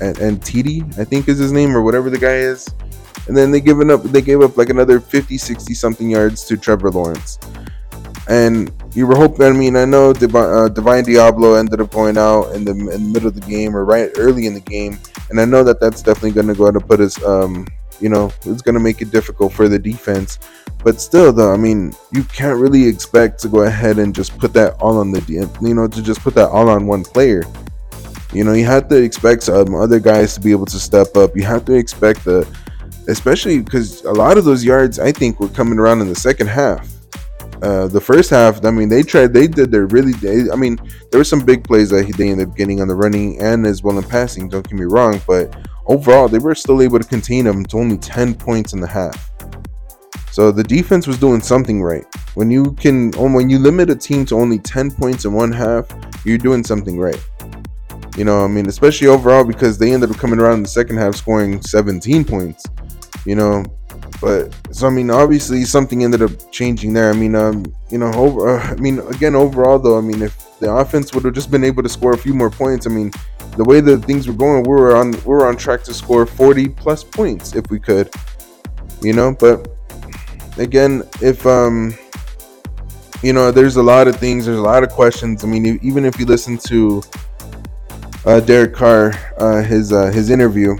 and, 0.00 0.18
and 0.18 0.40
TD, 0.40 0.98
I 0.98 1.04
think 1.04 1.28
is 1.28 1.38
his 1.38 1.52
name 1.52 1.76
or 1.76 1.82
whatever 1.82 2.10
the 2.10 2.18
guy 2.18 2.34
is. 2.34 2.68
And 3.28 3.36
then 3.36 3.52
they 3.52 3.60
given 3.60 3.90
up. 3.90 4.02
They 4.02 4.20
gave 4.20 4.40
up 4.40 4.56
like 4.56 4.68
another 4.68 4.98
50, 4.98 5.38
60 5.38 5.74
something 5.74 6.10
yards 6.10 6.44
to 6.46 6.56
Trevor 6.56 6.90
Lawrence. 6.90 7.38
And 8.28 8.72
you 8.96 9.06
were 9.06 9.14
hoping. 9.14 9.46
I 9.46 9.52
mean, 9.52 9.76
I 9.76 9.84
know 9.84 10.10
uh, 10.10 10.68
Divine 10.68 11.04
Deablo 11.04 11.58
ended 11.58 11.82
up 11.82 11.90
going 11.90 12.16
out 12.16 12.52
in 12.52 12.64
the, 12.64 12.72
in 12.72 12.86
the 12.88 12.98
middle 12.98 13.28
of 13.28 13.34
the 13.34 13.42
game 13.42 13.76
or 13.76 13.84
right 13.84 14.10
early 14.16 14.46
in 14.46 14.54
the 14.54 14.60
game, 14.60 14.98
and 15.28 15.38
I 15.38 15.44
know 15.44 15.62
that 15.64 15.80
that's 15.80 16.00
definitely 16.00 16.32
going 16.32 16.46
to 16.46 16.54
go 16.54 16.72
to 16.72 16.80
put 16.80 17.00
us. 17.00 17.22
Um, 17.22 17.66
you 18.00 18.08
know, 18.08 18.32
it's 18.44 18.62
going 18.62 18.74
to 18.74 18.80
make 18.80 19.02
it 19.02 19.10
difficult 19.10 19.52
for 19.52 19.68
the 19.68 19.78
defense. 19.78 20.38
But 20.82 21.00
still, 21.00 21.32
though, 21.32 21.52
I 21.52 21.56
mean, 21.56 21.94
you 22.12 22.24
can't 22.24 22.58
really 22.58 22.86
expect 22.86 23.40
to 23.40 23.48
go 23.48 23.62
ahead 23.62 23.98
and 23.98 24.14
just 24.14 24.36
put 24.38 24.52
that 24.54 24.74
all 24.80 24.98
on 24.98 25.12
the, 25.12 25.22
you 25.62 25.74
know, 25.74 25.88
to 25.88 26.02
just 26.02 26.20
put 26.20 26.34
that 26.34 26.48
all 26.50 26.68
on 26.68 26.86
one 26.86 27.04
player. 27.04 27.44
You 28.32 28.44
know, 28.44 28.52
you 28.52 28.66
have 28.66 28.88
to 28.88 29.02
expect 29.02 29.44
some 29.44 29.74
other 29.74 29.98
guys 29.98 30.34
to 30.34 30.40
be 30.40 30.52
able 30.52 30.66
to 30.66 30.78
step 30.78 31.16
up. 31.16 31.36
You 31.36 31.44
have 31.44 31.64
to 31.66 31.74
expect 31.74 32.24
the, 32.24 32.46
especially 33.08 33.60
because 33.60 34.04
a 34.04 34.12
lot 34.12 34.36
of 34.36 34.44
those 34.44 34.64
yards, 34.64 34.98
I 34.98 35.12
think, 35.12 35.40
were 35.40 35.48
coming 35.48 35.78
around 35.78 36.00
in 36.02 36.08
the 36.08 36.14
second 36.14 36.48
half. 36.48 36.95
Uh, 37.62 37.88
the 37.88 38.00
first 38.00 38.30
half, 38.30 38.64
I 38.64 38.70
mean, 38.70 38.88
they 38.88 39.02
tried, 39.02 39.32
they 39.32 39.46
did 39.46 39.70
their 39.70 39.86
really, 39.86 40.12
they, 40.12 40.50
I 40.50 40.56
mean, 40.56 40.78
there 41.10 41.18
were 41.18 41.24
some 41.24 41.44
big 41.44 41.64
plays 41.64 41.90
that 41.90 42.12
they 42.16 42.28
ended 42.28 42.48
up 42.48 42.56
getting 42.56 42.80
on 42.80 42.88
the 42.88 42.94
running 42.94 43.40
and 43.40 43.66
as 43.66 43.82
well 43.82 43.98
in 43.98 44.04
passing. 44.04 44.48
Don't 44.48 44.68
get 44.68 44.78
me 44.78 44.84
wrong, 44.84 45.20
but 45.26 45.56
overall, 45.86 46.28
they 46.28 46.38
were 46.38 46.54
still 46.54 46.82
able 46.82 46.98
to 46.98 47.06
contain 47.06 47.44
them 47.44 47.64
to 47.66 47.78
only 47.78 47.96
10 47.98 48.34
points 48.34 48.72
in 48.72 48.80
the 48.80 48.86
half. 48.86 49.30
So 50.32 50.52
the 50.52 50.62
defense 50.62 51.06
was 51.06 51.18
doing 51.18 51.40
something 51.40 51.82
right. 51.82 52.04
When 52.34 52.50
you 52.50 52.72
can, 52.72 53.10
when 53.12 53.48
you 53.48 53.58
limit 53.58 53.88
a 53.88 53.96
team 53.96 54.26
to 54.26 54.36
only 54.36 54.58
10 54.58 54.90
points 54.90 55.24
in 55.24 55.32
one 55.32 55.50
half, 55.50 55.88
you're 56.26 56.36
doing 56.36 56.62
something 56.62 56.98
right. 56.98 57.22
You 58.18 58.24
know, 58.24 58.44
I 58.44 58.48
mean, 58.48 58.68
especially 58.68 59.06
overall 59.06 59.44
because 59.44 59.78
they 59.78 59.92
ended 59.92 60.10
up 60.10 60.18
coming 60.18 60.38
around 60.38 60.58
in 60.58 60.62
the 60.64 60.68
second 60.68 60.98
half 60.98 61.14
scoring 61.16 61.62
17 61.62 62.24
points. 62.24 62.64
You 63.24 63.34
know, 63.34 63.64
but 64.20 64.54
so 64.70 64.86
I 64.86 64.90
mean, 64.90 65.10
obviously 65.10 65.64
something 65.64 66.04
ended 66.04 66.22
up 66.22 66.52
changing 66.52 66.92
there. 66.92 67.10
I 67.10 67.14
mean, 67.14 67.34
um, 67.34 67.64
you 67.90 67.98
know, 67.98 68.12
over. 68.14 68.58
Uh, 68.58 68.62
I 68.62 68.74
mean, 68.76 68.98
again, 69.08 69.34
overall 69.34 69.78
though, 69.78 69.98
I 69.98 70.00
mean, 70.00 70.22
if 70.22 70.58
the 70.60 70.72
offense 70.72 71.14
would 71.14 71.24
have 71.24 71.34
just 71.34 71.50
been 71.50 71.64
able 71.64 71.82
to 71.82 71.88
score 71.88 72.12
a 72.12 72.18
few 72.18 72.34
more 72.34 72.50
points, 72.50 72.86
I 72.86 72.90
mean, 72.90 73.12
the 73.56 73.64
way 73.64 73.80
that 73.80 74.04
things 74.04 74.26
were 74.26 74.34
going, 74.34 74.62
we 74.62 74.68
were 74.68 74.96
on 74.96 75.12
we 75.12 75.18
were 75.26 75.46
on 75.46 75.56
track 75.56 75.82
to 75.84 75.94
score 75.94 76.26
40 76.26 76.68
plus 76.70 77.04
points 77.04 77.54
if 77.54 77.70
we 77.70 77.78
could. 77.78 78.10
You 79.02 79.12
know, 79.12 79.36
but 79.38 79.68
again, 80.58 81.02
if 81.20 81.46
um 81.46 81.96
you 83.22 83.32
know, 83.32 83.50
there's 83.50 83.76
a 83.76 83.82
lot 83.82 84.08
of 84.08 84.16
things, 84.16 84.46
there's 84.46 84.58
a 84.58 84.62
lot 84.62 84.82
of 84.82 84.90
questions. 84.90 85.42
I 85.42 85.46
mean, 85.46 85.78
even 85.82 86.04
if 86.04 86.18
you 86.18 86.26
listen 86.26 86.58
to 86.58 87.02
uh, 88.24 88.40
Derek 88.40 88.74
Carr, 88.74 89.14
uh, 89.38 89.62
his 89.62 89.92
uh, 89.92 90.10
his 90.12 90.30
interview, 90.30 90.76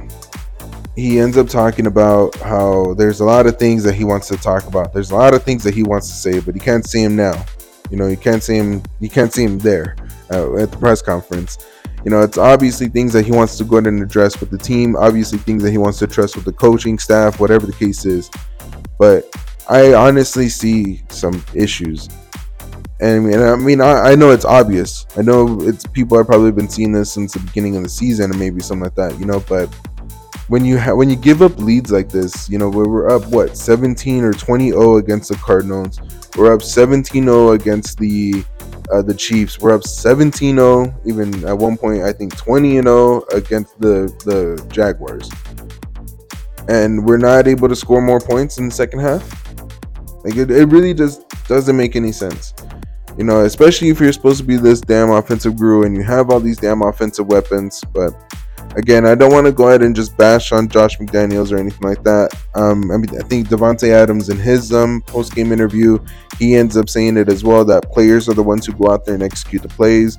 he 0.97 1.21
ends 1.21 1.37
up 1.37 1.47
talking 1.47 1.87
about 1.87 2.35
how 2.37 2.95
there's 2.95 3.21
a 3.21 3.25
lot 3.25 3.47
of 3.47 3.59
things 3.59 3.85
that 3.85 3.95
he 3.95 4.03
wants 4.03 4.29
to 4.29 4.37
talk 4.39 4.67
about. 4.67 4.95
There's 4.95 5.11
a 5.11 5.15
lot 5.15 5.35
of 5.35 5.43
things 5.43 5.63
that 5.65 5.75
he 5.75 5.83
wants 5.83 6.09
to 6.09 6.15
say, 6.15 6.41
but 6.41 6.55
he 6.55 6.61
can't 6.61 6.87
see 6.87 7.03
him 7.03 7.15
now. 7.15 7.45
You 7.91 7.99
know, 7.99 8.07
you 8.07 8.17
can't 8.17 8.43
see 8.43 8.57
him. 8.57 8.83
You 8.99 9.11
can't 9.11 9.33
see 9.33 9.45
him 9.45 9.59
there 9.59 9.95
uh, 10.33 10.57
at 10.57 10.71
the 10.71 10.77
press 10.79 11.03
conference. 11.03 11.59
You 12.03 12.11
know, 12.11 12.23
it's 12.23 12.39
obviously 12.39 12.89
things 12.89 13.13
that 13.13 13.27
he 13.27 13.33
wants 13.33 13.59
to 13.59 13.65
go 13.65 13.77
ahead 13.77 13.89
and 13.89 14.03
address 14.03 14.41
with 14.41 14.51
the 14.51 14.59
team. 14.59 14.97
Obviously, 14.97 15.39
things 15.39 15.63
that 15.65 15.71
he 15.71 15.79
wants 15.79 15.99
to 15.99 16.07
address 16.07 16.35
with 16.35 16.47
the 16.47 16.53
coaching 16.53 16.99
staff, 16.99 17.39
whatever 17.41 17.67
the 17.67 17.75
case 17.75 18.07
is. 18.07 18.31
But 18.99 19.29
I 19.69 19.93
honestly 19.93 20.49
see 20.49 21.03
some 21.11 21.45
issues. 21.55 22.09
And 23.01 23.35
I 23.35 23.57
mean, 23.57 23.83
I 23.83 24.13
I, 24.13 24.15
know 24.15 24.31
it's 24.31 24.47
obvious. 24.47 25.05
I 25.19 25.23
know 25.23 25.61
it's 25.61 25.87
people 25.87 26.17
have 26.17 26.27
probably 26.27 26.53
been 26.53 26.69
seeing 26.69 26.93
this 26.93 27.13
since 27.13 27.35
the 27.35 27.41
beginning 27.41 27.77
of 27.77 27.83
the 27.83 27.89
season, 27.91 28.31
or 28.31 28.39
maybe 28.39 28.61
something 28.61 28.85
like 28.85 28.95
that, 28.95 29.19
you 29.21 29.27
know. 29.27 29.41
But 29.41 29.69
when 30.49 30.65
you 30.65 30.79
ha- 30.79 30.95
when 30.95 31.11
you 31.11 31.17
give 31.17 31.43
up 31.43 31.57
leads 31.59 31.91
like 31.91 32.09
this, 32.09 32.49
you 32.49 32.59
know, 32.59 32.69
where 32.69 32.89
we're 32.89 33.09
up 33.11 33.27
what 33.29 33.57
17 33.57 34.23
or 34.23 34.33
20-0 34.33 34.99
against 34.99 35.29
the 35.29 35.37
Cardinals, 35.37 36.01
we're 36.37 36.53
up 36.53 36.61
17-0 36.61 37.55
against 37.55 37.99
the 37.99 38.45
uh, 38.93 39.03
the 39.03 39.15
Chiefs. 39.15 39.59
We're 39.59 39.75
up 39.75 39.83
17-0, 39.83 40.95
even 41.05 41.45
at 41.45 41.57
one 41.59 41.77
point 41.77 42.03
I 42.03 42.13
think 42.13 42.37
20-0 42.37 43.33
against 43.33 43.79
the 43.81 44.07
the 44.25 44.65
Jaguars, 44.73 45.29
and 46.69 47.05
we're 47.05 47.17
not 47.17 47.49
able 47.49 47.69
to 47.69 47.77
score 47.77 48.01
more 48.01 48.21
points 48.21 48.59
in 48.59 48.67
the 48.67 48.75
second 48.75 49.01
half. 49.01 49.45
Like 50.25 50.37
it, 50.37 50.51
it 50.51 50.69
really 50.69 50.95
just 50.95 51.29
doesn't 51.49 51.77
make 51.77 51.97
any 51.97 52.13
sense. 52.13 52.55
You 53.17 53.25
know, 53.25 53.45
especially 53.45 53.89
if 53.89 53.99
you're 53.99 54.13
supposed 54.13 54.39
to 54.39 54.45
be 54.45 54.57
this 54.57 54.81
damn 54.81 55.11
offensive 55.11 55.57
guru 55.57 55.85
and 55.85 55.97
you 55.97 56.03
have 56.03 56.31
all 56.31 56.39
these 56.39 56.59
damn 56.59 56.83
offensive 56.83 57.27
weapons. 57.27 57.83
But 57.95 58.13
again, 58.77 59.07
I 59.07 59.15
don't 59.15 59.33
want 59.33 59.47
to 59.47 59.53
go 59.53 59.69
ahead 59.69 59.83
and 59.83 59.97
just 59.97 60.17
bash 60.17 60.53
on 60.53 60.69
Josh 60.69 60.99
McDaniels 60.99 61.51
or 61.51 61.57
anything 61.57 61.89
like 61.89 62.03
that. 62.05 62.31
Um, 62.55 62.91
I 62.91 62.99
mean, 62.99 63.11
I 63.19 63.23
think 63.23 63.49
Davante 63.49 63.91
Adams 63.91 64.29
in 64.29 64.37
his 64.37 64.73
um, 64.73 65.03
post 65.07 65.35
game 65.35 65.51
interview, 65.51 65.99
he 66.39 66.55
ends 66.55 66.77
up 66.77 66.89
saying 66.89 67.17
it 67.17 67.29
as 67.29 67.43
well 67.43 67.65
that 67.65 67.91
players 67.91 68.29
are 68.29 68.35
the 68.35 68.43
ones 68.43 68.67
who 68.67 68.73
go 68.75 68.91
out 68.91 69.05
there 69.05 69.15
and 69.15 69.23
execute 69.23 69.63
the 69.63 69.69
plays. 69.69 70.19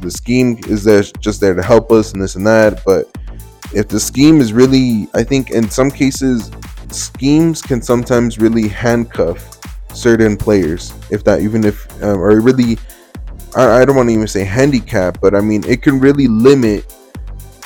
The 0.00 0.10
scheme 0.10 0.58
is 0.68 0.82
there 0.84 1.02
just 1.02 1.40
there 1.40 1.54
to 1.54 1.62
help 1.62 1.92
us 1.92 2.12
and 2.12 2.22
this 2.22 2.34
and 2.34 2.46
that. 2.46 2.82
But 2.84 3.06
if 3.74 3.88
the 3.88 4.00
scheme 4.00 4.40
is 4.40 4.52
really, 4.52 5.08
I 5.14 5.22
think 5.22 5.50
in 5.50 5.68
some 5.70 5.90
cases 5.90 6.50
schemes 6.90 7.60
can 7.60 7.82
sometimes 7.82 8.38
really 8.38 8.68
handcuff 8.68 9.60
certain 9.92 10.36
players. 10.36 10.94
If 11.10 11.24
that, 11.24 11.40
even 11.40 11.64
if, 11.64 12.02
um, 12.02 12.18
or 12.18 12.40
really, 12.40 12.78
I, 13.54 13.82
I 13.82 13.84
don't 13.84 13.96
want 13.96 14.08
to 14.08 14.14
even 14.14 14.28
say 14.28 14.44
handicap, 14.44 15.20
but 15.20 15.34
I 15.34 15.40
mean, 15.40 15.64
it 15.64 15.82
can 15.82 16.00
really 16.00 16.28
limit 16.28 16.94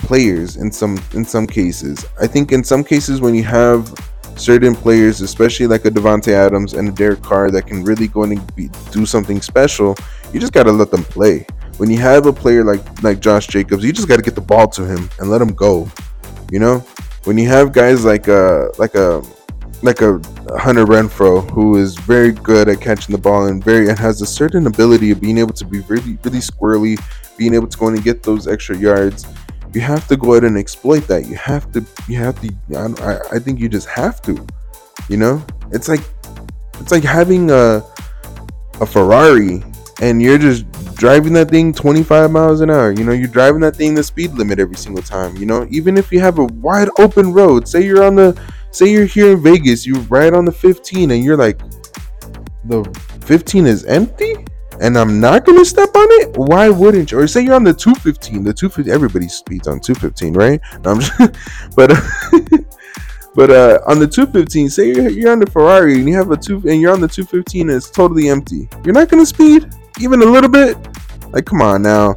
players 0.02 0.56
in 0.56 0.70
some 0.70 0.98
in 1.14 1.24
some 1.24 1.46
cases. 1.46 2.04
I 2.20 2.26
think 2.26 2.52
in 2.52 2.62
some 2.64 2.84
cases 2.84 3.20
when 3.20 3.34
you 3.34 3.44
have 3.44 3.92
certain 4.36 4.74
players, 4.74 5.20
especially 5.20 5.66
like 5.66 5.84
a 5.84 5.90
Davante 5.90 6.32
Adams 6.32 6.74
and 6.74 6.88
a 6.88 6.92
Derek 6.92 7.22
Carr, 7.22 7.50
that 7.50 7.66
can 7.66 7.84
really 7.84 8.08
go 8.08 8.24
in 8.24 8.32
and 8.32 8.56
be, 8.56 8.70
do 8.90 9.06
something 9.06 9.40
special, 9.40 9.94
you 10.32 10.40
just 10.40 10.52
got 10.52 10.64
to 10.64 10.72
let 10.72 10.90
them 10.90 11.04
play. 11.04 11.46
When 11.76 11.90
you 11.90 11.98
have 11.98 12.26
a 12.26 12.32
player 12.32 12.64
like 12.64 13.02
like 13.02 13.20
Josh 13.20 13.46
Jacobs, 13.46 13.84
you 13.84 13.92
just 13.92 14.08
got 14.08 14.16
to 14.16 14.22
get 14.22 14.34
the 14.34 14.40
ball 14.40 14.68
to 14.68 14.84
him 14.84 15.08
and 15.18 15.30
let 15.30 15.40
him 15.40 15.54
go. 15.54 15.88
You 16.50 16.58
know, 16.58 16.78
when 17.24 17.38
you 17.38 17.48
have 17.48 17.72
guys 17.72 18.04
like 18.04 18.28
a 18.28 18.70
like 18.78 18.94
a 18.94 19.22
like 19.82 20.00
a 20.00 20.20
Hunter 20.58 20.84
Renfrow 20.84 21.48
who 21.50 21.76
is 21.76 21.96
very 21.96 22.32
good 22.32 22.68
at 22.68 22.80
catching 22.80 23.12
the 23.12 23.20
ball 23.20 23.46
and 23.46 23.62
very 23.64 23.88
and 23.88 23.98
has 23.98 24.22
a 24.22 24.26
certain 24.26 24.66
ability 24.66 25.10
of 25.10 25.20
being 25.20 25.38
able 25.38 25.54
to 25.54 25.64
be 25.64 25.80
really 25.80 26.18
really 26.22 26.38
squirrely, 26.38 27.02
being 27.36 27.54
able 27.54 27.66
to 27.66 27.78
go 27.78 27.88
in 27.88 27.94
and 27.94 28.04
get 28.04 28.22
those 28.22 28.46
extra 28.46 28.76
yards. 28.76 29.26
You 29.74 29.80
have 29.80 30.06
to 30.08 30.16
go 30.16 30.32
ahead 30.32 30.44
and 30.44 30.58
exploit 30.58 31.06
that. 31.08 31.26
You 31.26 31.36
have 31.36 31.72
to. 31.72 31.84
You 32.08 32.18
have 32.18 32.40
to. 32.40 32.54
I, 33.00 33.36
I 33.36 33.38
think 33.38 33.58
you 33.58 33.68
just 33.68 33.88
have 33.88 34.20
to. 34.22 34.46
You 35.08 35.16
know, 35.16 35.44
it's 35.70 35.88
like 35.88 36.00
it's 36.78 36.92
like 36.92 37.04
having 37.04 37.50
a 37.50 37.82
a 38.80 38.86
Ferrari 38.86 39.62
and 40.00 40.20
you're 40.20 40.38
just 40.38 40.70
driving 40.96 41.32
that 41.32 41.48
thing 41.48 41.72
25 41.72 42.30
miles 42.30 42.60
an 42.60 42.70
hour. 42.70 42.90
You 42.92 43.04
know, 43.04 43.12
you're 43.12 43.28
driving 43.28 43.60
that 43.60 43.76
thing 43.76 43.94
the 43.94 44.02
speed 44.02 44.32
limit 44.32 44.58
every 44.58 44.76
single 44.76 45.02
time. 45.02 45.36
You 45.36 45.46
know, 45.46 45.66
even 45.70 45.96
if 45.96 46.12
you 46.12 46.20
have 46.20 46.38
a 46.38 46.44
wide 46.44 46.88
open 46.98 47.32
road, 47.32 47.68
say 47.68 47.84
you're 47.84 48.02
on 48.02 48.16
the 48.16 48.38
say 48.72 48.90
you're 48.90 49.06
here 49.06 49.32
in 49.32 49.42
Vegas, 49.42 49.86
you 49.86 49.94
ride 50.02 50.34
on 50.34 50.44
the 50.44 50.52
15 50.52 51.10
and 51.10 51.22
you're 51.22 51.36
like, 51.36 51.60
the 52.64 52.82
15 53.26 53.66
is 53.66 53.84
empty 53.84 54.34
and 54.82 54.98
I'm 54.98 55.20
not 55.20 55.46
gonna 55.46 55.64
step 55.64 55.94
on 55.94 56.06
it. 56.20 56.36
Why 56.36 56.68
wouldn't 56.68 57.12
you? 57.12 57.20
Or 57.20 57.26
say 57.28 57.42
you're 57.42 57.54
on 57.54 57.62
the 57.62 57.72
215, 57.72 58.42
the 58.42 58.52
250, 58.52 58.90
everybody 58.90 59.28
speeds 59.28 59.68
on 59.68 59.78
215, 59.78 60.34
right? 60.34 60.60
Just, 60.82 61.12
but 61.76 61.88
but 63.34 63.50
uh, 63.50 63.78
on 63.86 64.00
the 64.00 64.08
215, 64.08 64.68
say 64.68 64.88
you're, 64.88 65.08
you're 65.08 65.32
on 65.32 65.38
the 65.38 65.46
Ferrari 65.46 65.94
and 65.94 66.08
you 66.08 66.16
have 66.16 66.32
a 66.32 66.36
two 66.36 66.56
and 66.68 66.80
you're 66.80 66.92
on 66.92 67.00
the 67.00 67.08
215 67.08 67.68
and 67.68 67.76
it's 67.76 67.90
totally 67.90 68.28
empty. 68.28 68.68
You're 68.84 68.94
not 68.94 69.08
gonna 69.08 69.24
speed 69.24 69.72
even 70.00 70.20
a 70.20 70.26
little 70.26 70.50
bit. 70.50 70.76
Like, 71.30 71.46
come 71.46 71.62
on 71.62 71.82
now, 71.82 72.16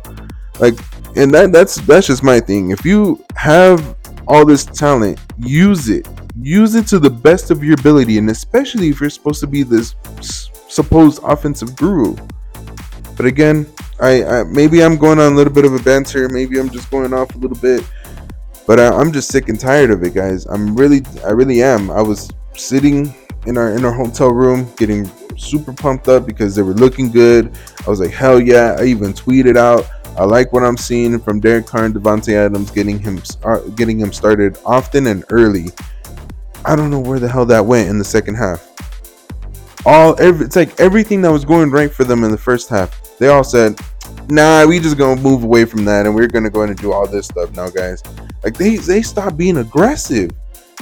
like, 0.59 0.73
and 1.15 1.33
that 1.33 1.51
that's 1.51 1.75
that's 1.75 2.07
just 2.07 2.23
my 2.23 2.39
thing. 2.39 2.71
If 2.71 2.83
you 2.83 3.23
have 3.35 3.95
all 4.27 4.43
this 4.43 4.65
talent, 4.65 5.19
use 5.37 5.87
it 5.87 6.07
use 6.41 6.75
it 6.75 6.85
to 6.87 6.99
the 6.99 7.09
best 7.09 7.51
of 7.51 7.63
your 7.63 7.75
ability, 7.75 8.17
and 8.17 8.29
especially 8.29 8.89
if 8.89 8.99
you're 8.99 9.09
supposed 9.09 9.39
to 9.39 9.47
be 9.47 9.63
this 9.63 9.95
supposed 10.67 11.21
offensive 11.23 11.75
guru. 11.75 12.15
But 13.15 13.25
again, 13.25 13.65
I, 13.99 14.23
I, 14.23 14.43
maybe 14.43 14.83
I'm 14.83 14.97
going 14.97 15.19
on 15.19 15.33
a 15.33 15.35
little 15.35 15.53
bit 15.53 15.65
of 15.65 15.73
a 15.73 15.79
banter. 15.79 16.27
Maybe 16.29 16.59
I'm 16.59 16.69
just 16.69 16.91
going 16.91 17.13
off 17.13 17.33
a 17.35 17.37
little 17.37 17.57
bit, 17.57 17.83
but 18.67 18.79
I, 18.79 18.89
I'm 18.89 19.11
just 19.11 19.29
sick 19.29 19.49
and 19.49 19.59
tired 19.59 19.91
of 19.91 20.03
it, 20.03 20.13
guys. 20.13 20.45
I'm 20.45 20.75
really, 20.75 21.01
I 21.25 21.31
really 21.31 21.61
am. 21.61 21.89
I 21.89 22.01
was 22.01 22.29
sitting 22.55 23.13
in 23.45 23.57
our 23.57 23.71
in 23.71 23.85
our 23.85 23.93
hotel 23.93 24.29
room, 24.29 24.71
getting 24.75 25.09
super 25.37 25.73
pumped 25.73 26.07
up 26.07 26.25
because 26.25 26.55
they 26.55 26.61
were 26.61 26.73
looking 26.73 27.11
good. 27.11 27.57
I 27.85 27.89
was 27.89 27.99
like, 27.99 28.11
hell 28.11 28.39
yeah! 28.39 28.75
I 28.79 28.85
even 28.85 29.13
tweeted 29.13 29.57
out. 29.57 29.87
I 30.17 30.23
like 30.23 30.53
what 30.53 30.63
I'm 30.63 30.77
seeing 30.77 31.19
from 31.19 31.39
Derek 31.39 31.67
Carr 31.67 31.85
and 31.85 31.95
Davante 31.95 32.33
Adams, 32.33 32.71
getting 32.71 32.99
him 32.99 33.21
uh, 33.43 33.59
getting 33.75 33.99
him 33.99 34.11
started 34.11 34.57
often 34.65 35.07
and 35.07 35.23
early. 35.29 35.67
I 36.65 36.75
don't 36.75 36.89
know 36.89 36.99
where 36.99 37.19
the 37.19 37.29
hell 37.29 37.45
that 37.45 37.65
went 37.65 37.89
in 37.89 37.97
the 37.97 38.05
second 38.05 38.35
half. 38.35 38.71
All 39.85 40.19
every, 40.19 40.47
it's 40.47 40.55
like 40.55 40.79
everything 40.79 41.21
that 41.21 41.31
was 41.31 41.45
going 41.45 41.69
right 41.69 41.91
for 41.91 42.03
them 42.03 42.23
in 42.23 42.31
the 42.31 42.37
first 42.37 42.69
half. 42.69 43.04
They 43.19 43.27
all 43.27 43.43
said, 43.43 43.79
"Nah, 44.29 44.65
we 44.65 44.79
just 44.79 44.97
gonna 44.97 45.21
move 45.21 45.43
away 45.43 45.65
from 45.65 45.85
that, 45.85 46.05
and 46.05 46.15
we're 46.15 46.27
gonna 46.27 46.49
go 46.49 46.63
in 46.63 46.69
and 46.69 46.79
do 46.79 46.91
all 46.91 47.07
this 47.07 47.25
stuff 47.25 47.55
now, 47.55 47.69
guys." 47.69 48.01
Like 48.43 48.57
they 48.57 48.77
they 48.77 49.01
stopped 49.01 49.37
being 49.37 49.57
aggressive 49.57 50.31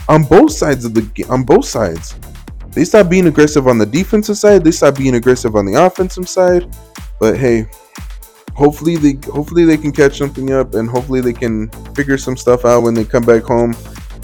on 0.09 0.23
both 0.23 0.51
sides 0.51 0.85
of 0.85 0.93
the 0.93 1.25
on 1.29 1.43
both 1.43 1.65
sides. 1.65 2.15
They 2.71 2.85
stopped 2.85 3.09
being 3.09 3.27
aggressive 3.27 3.67
on 3.67 3.77
the 3.77 3.85
defensive 3.85 4.37
side. 4.37 4.63
They 4.63 4.71
stopped 4.71 4.97
being 4.97 5.15
aggressive 5.15 5.55
on 5.55 5.65
the 5.65 5.75
offensive 5.75 6.27
side. 6.27 6.75
But 7.19 7.37
hey, 7.37 7.67
hopefully 8.53 8.97
they 8.97 9.17
hopefully 9.31 9.65
they 9.65 9.77
can 9.77 9.91
catch 9.91 10.17
something 10.17 10.51
up, 10.51 10.73
and 10.73 10.89
hopefully 10.89 11.21
they 11.21 11.33
can 11.33 11.69
figure 11.95 12.17
some 12.17 12.35
stuff 12.35 12.65
out 12.65 12.83
when 12.83 12.93
they 12.93 13.05
come 13.05 13.23
back 13.23 13.43
home 13.43 13.75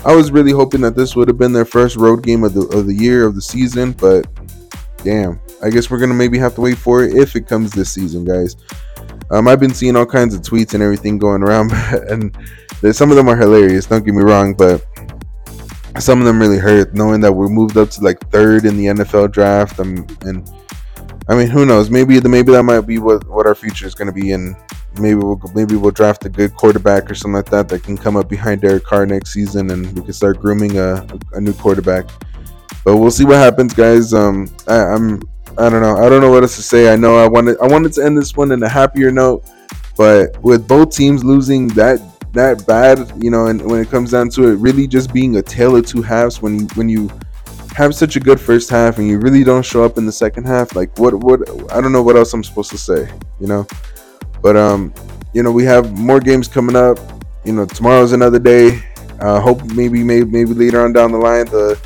I 0.06 0.16
was 0.16 0.32
really 0.32 0.52
hoping 0.52 0.80
that 0.82 0.96
this 0.96 1.16
would 1.16 1.28
have 1.28 1.38
been 1.38 1.52
their 1.52 1.66
first 1.66 1.98
road 1.98 2.24
game 2.24 2.46
of 2.46 2.54
the 2.54 2.62
of 2.78 2.88
the 2.88 2.94
year 2.94 3.26
of 3.26 3.36
the 3.36 3.42
season, 3.42 3.92
but 3.92 4.28
damn, 5.04 5.40
I 5.62 5.70
guess 5.70 5.90
we're 5.90 6.00
gonna 6.00 6.14
maybe 6.14 6.38
have 6.38 6.56
to 6.56 6.62
wait 6.62 6.78
for 6.78 7.04
it 7.04 7.16
if 7.16 7.36
it 7.36 7.48
comes 7.48 7.72
this 7.72 7.92
season, 7.92 8.26
guys. 8.26 8.56
Um, 9.32 9.48
I've 9.48 9.60
been 9.60 9.74
seeing 9.74 9.96
all 9.96 10.06
kinds 10.06 10.34
of 10.34 10.42
tweets 10.42 10.74
and 10.74 10.82
everything 10.82 11.18
going 11.18 11.44
around, 11.44 11.72
and 12.10 12.36
some 12.92 13.12
of 13.12 13.18
them 13.18 13.30
are 13.30 13.36
hilarious. 13.36 13.86
Don't 13.86 14.06
get 14.06 14.14
me 14.14 14.24
wrong, 14.24 14.54
but 14.54 14.86
some 16.00 16.20
of 16.20 16.26
them 16.26 16.40
really 16.40 16.58
hurt 16.58 16.94
knowing 16.94 17.22
that 17.22 17.34
we're 17.34 17.50
moved 17.50 17.78
up 17.78 17.90
to 17.92 18.02
like 18.02 18.20
third 18.32 18.66
in 18.66 18.78
the 18.78 18.86
NFL 18.86 19.32
draft. 19.32 19.80
Um, 19.80 20.06
and 20.22 20.50
I 21.28 21.36
mean, 21.36 21.48
who 21.48 21.66
knows? 21.66 21.90
Maybe 21.90 22.20
the 22.20 22.30
maybe 22.30 22.52
that 22.54 22.64
might 22.64 22.82
be 22.82 23.00
what 23.00 23.28
what 23.28 23.46
our 23.46 23.56
future 23.56 23.88
is 23.88 23.96
to 23.96 24.12
be 24.14 24.32
and 24.32 24.56
maybe 24.98 25.16
we'll 25.16 25.42
maybe 25.54 25.76
we'll 25.76 25.92
draft 25.92 26.26
a 26.26 26.30
good 26.30 26.56
quarterback 26.56 27.10
or 27.10 27.16
something 27.16 27.36
like 27.36 27.50
that 27.50 27.70
that 27.70 27.84
can 27.84 27.98
come 27.98 28.16
up 28.16 28.30
behind 28.30 28.62
Derek 28.62 28.84
Carr 28.84 29.06
next 29.06 29.32
season, 29.32 29.70
and 29.72 29.92
we 29.96 30.02
can 30.02 30.14
start 30.14 30.40
grooming 30.40 30.78
a, 30.78 31.06
a 31.34 31.42
new 31.42 31.54
quarterback. 31.54 32.10
But 32.90 32.98
we'll 32.98 33.12
see 33.12 33.24
what 33.24 33.36
happens, 33.36 33.76
guys. 33.76 34.16
Um, 34.16 34.50
I, 34.68 34.78
I'm 34.78 35.22
I 35.60 35.70
don't 35.70 35.84
know. 35.84 35.98
I 35.98 36.10
don't 36.10 36.22
know 36.22 36.32
what 36.32 36.42
else 36.42 36.56
to 36.56 36.64
say. 36.64 36.92
I 36.92 36.96
know 36.96 37.20
I 37.24 37.28
wanted 37.28 37.60
I 37.62 37.68
wanted 37.68 37.94
to 37.94 38.04
end 38.04 38.18
this 38.18 38.36
one 38.36 38.52
in 38.52 38.64
a 38.64 38.68
happier 38.68 39.12
note, 39.12 39.48
but 39.96 40.42
with 40.42 40.68
both 40.68 40.96
teams 40.96 41.24
losing 41.24 41.68
that 41.68 42.02
that 42.34 42.66
bad, 42.66 43.12
you 43.24 43.30
know, 43.30 43.46
and 43.46 43.62
when 43.62 43.80
it 43.80 43.92
comes 43.92 44.10
down 44.10 44.30
to 44.30 44.48
it, 44.48 44.56
really 44.56 44.88
just 44.88 45.14
being 45.14 45.36
a 45.36 45.42
tale 45.44 45.76
of 45.76 45.86
two 45.86 46.02
halves. 46.02 46.42
When 46.42 46.62
you 46.62 46.66
when 46.74 46.90
you 46.90 47.12
have 47.76 47.94
such 47.94 48.16
a 48.16 48.20
good 48.20 48.42
first 48.42 48.72
half 48.72 48.98
and 48.98 49.08
you 49.08 49.20
really 49.20 49.44
don't 49.44 49.64
show 49.64 49.84
up 49.84 50.00
in 50.00 50.08
the 50.08 50.12
second 50.12 50.46
half, 50.46 50.76
like 50.76 50.98
what 50.98 51.14
what 51.14 51.48
I 51.72 51.82
don't 51.82 51.92
know 51.92 52.02
what 52.02 52.16
else 52.16 52.34
I'm 52.34 52.44
supposed 52.44 52.72
to 52.72 52.80
say, 52.80 53.08
you 53.40 53.46
know. 53.46 53.68
But 54.42 54.58
um, 54.58 54.96
you 55.36 55.44
know, 55.44 55.52
we 55.52 55.64
have 55.66 55.96
more 55.96 56.20
games 56.20 56.48
coming 56.48 56.76
up. 56.76 56.98
You 57.46 57.54
know, 57.54 57.68
tomorrow's 57.68 58.14
another 58.14 58.40
day. 58.40 58.82
Uh, 59.20 59.40
hope 59.40 59.64
maybe 59.76 60.04
maybe 60.04 60.28
maybe 60.28 60.56
later 60.56 60.82
on 60.82 60.92
down 60.92 61.12
the 61.12 61.20
line 61.20 61.46
the 61.46 61.80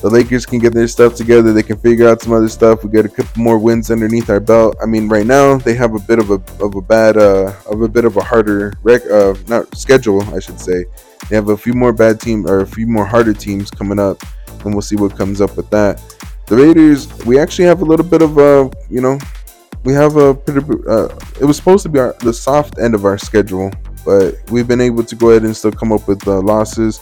the 0.00 0.08
Lakers 0.08 0.46
can 0.46 0.58
get 0.58 0.72
their 0.72 0.88
stuff 0.88 1.14
together. 1.14 1.52
They 1.52 1.62
can 1.62 1.78
figure 1.78 2.08
out 2.08 2.22
some 2.22 2.32
other 2.32 2.48
stuff. 2.48 2.82
We 2.82 2.90
get 2.90 3.04
a 3.04 3.08
couple 3.08 3.42
more 3.42 3.58
wins 3.58 3.90
underneath 3.90 4.30
our 4.30 4.40
belt. 4.40 4.76
I 4.82 4.86
mean, 4.86 5.08
right 5.08 5.26
now 5.26 5.58
they 5.58 5.74
have 5.74 5.94
a 5.94 5.98
bit 6.00 6.18
of 6.18 6.30
a 6.30 6.42
of 6.64 6.74
a 6.74 6.80
bad 6.80 7.16
uh 7.16 7.52
of 7.70 7.82
a 7.82 7.88
bit 7.88 8.04
of 8.04 8.16
a 8.16 8.22
harder 8.22 8.72
rec 8.82 9.04
uh 9.10 9.34
not 9.48 9.74
schedule, 9.76 10.22
I 10.34 10.40
should 10.40 10.60
say. 10.60 10.84
They 11.28 11.36
have 11.36 11.50
a 11.50 11.56
few 11.56 11.74
more 11.74 11.92
bad 11.92 12.20
teams 12.20 12.50
or 12.50 12.60
a 12.60 12.66
few 12.66 12.86
more 12.86 13.04
harder 13.04 13.34
teams 13.34 13.70
coming 13.70 13.98
up, 13.98 14.22
and 14.64 14.74
we'll 14.74 14.82
see 14.82 14.96
what 14.96 15.16
comes 15.16 15.40
up 15.40 15.56
with 15.56 15.68
that. 15.70 16.02
The 16.46 16.56
Raiders, 16.56 17.06
we 17.26 17.38
actually 17.38 17.66
have 17.66 17.82
a 17.82 17.84
little 17.84 18.06
bit 18.06 18.22
of 18.22 18.38
a 18.38 18.70
you 18.88 19.00
know 19.00 19.18
we 19.84 19.92
have 19.92 20.16
a 20.16 20.34
pretty. 20.34 20.66
Uh, 20.88 21.08
it 21.40 21.44
was 21.44 21.56
supposed 21.56 21.82
to 21.84 21.88
be 21.88 21.98
our, 21.98 22.14
the 22.20 22.32
soft 22.32 22.78
end 22.78 22.94
of 22.94 23.04
our 23.04 23.18
schedule, 23.18 23.70
but 24.04 24.34
we've 24.50 24.68
been 24.68 24.80
able 24.80 25.04
to 25.04 25.14
go 25.16 25.30
ahead 25.30 25.42
and 25.42 25.56
still 25.56 25.72
come 25.72 25.92
up 25.92 26.06
with 26.06 26.26
uh, 26.26 26.40
losses. 26.40 27.00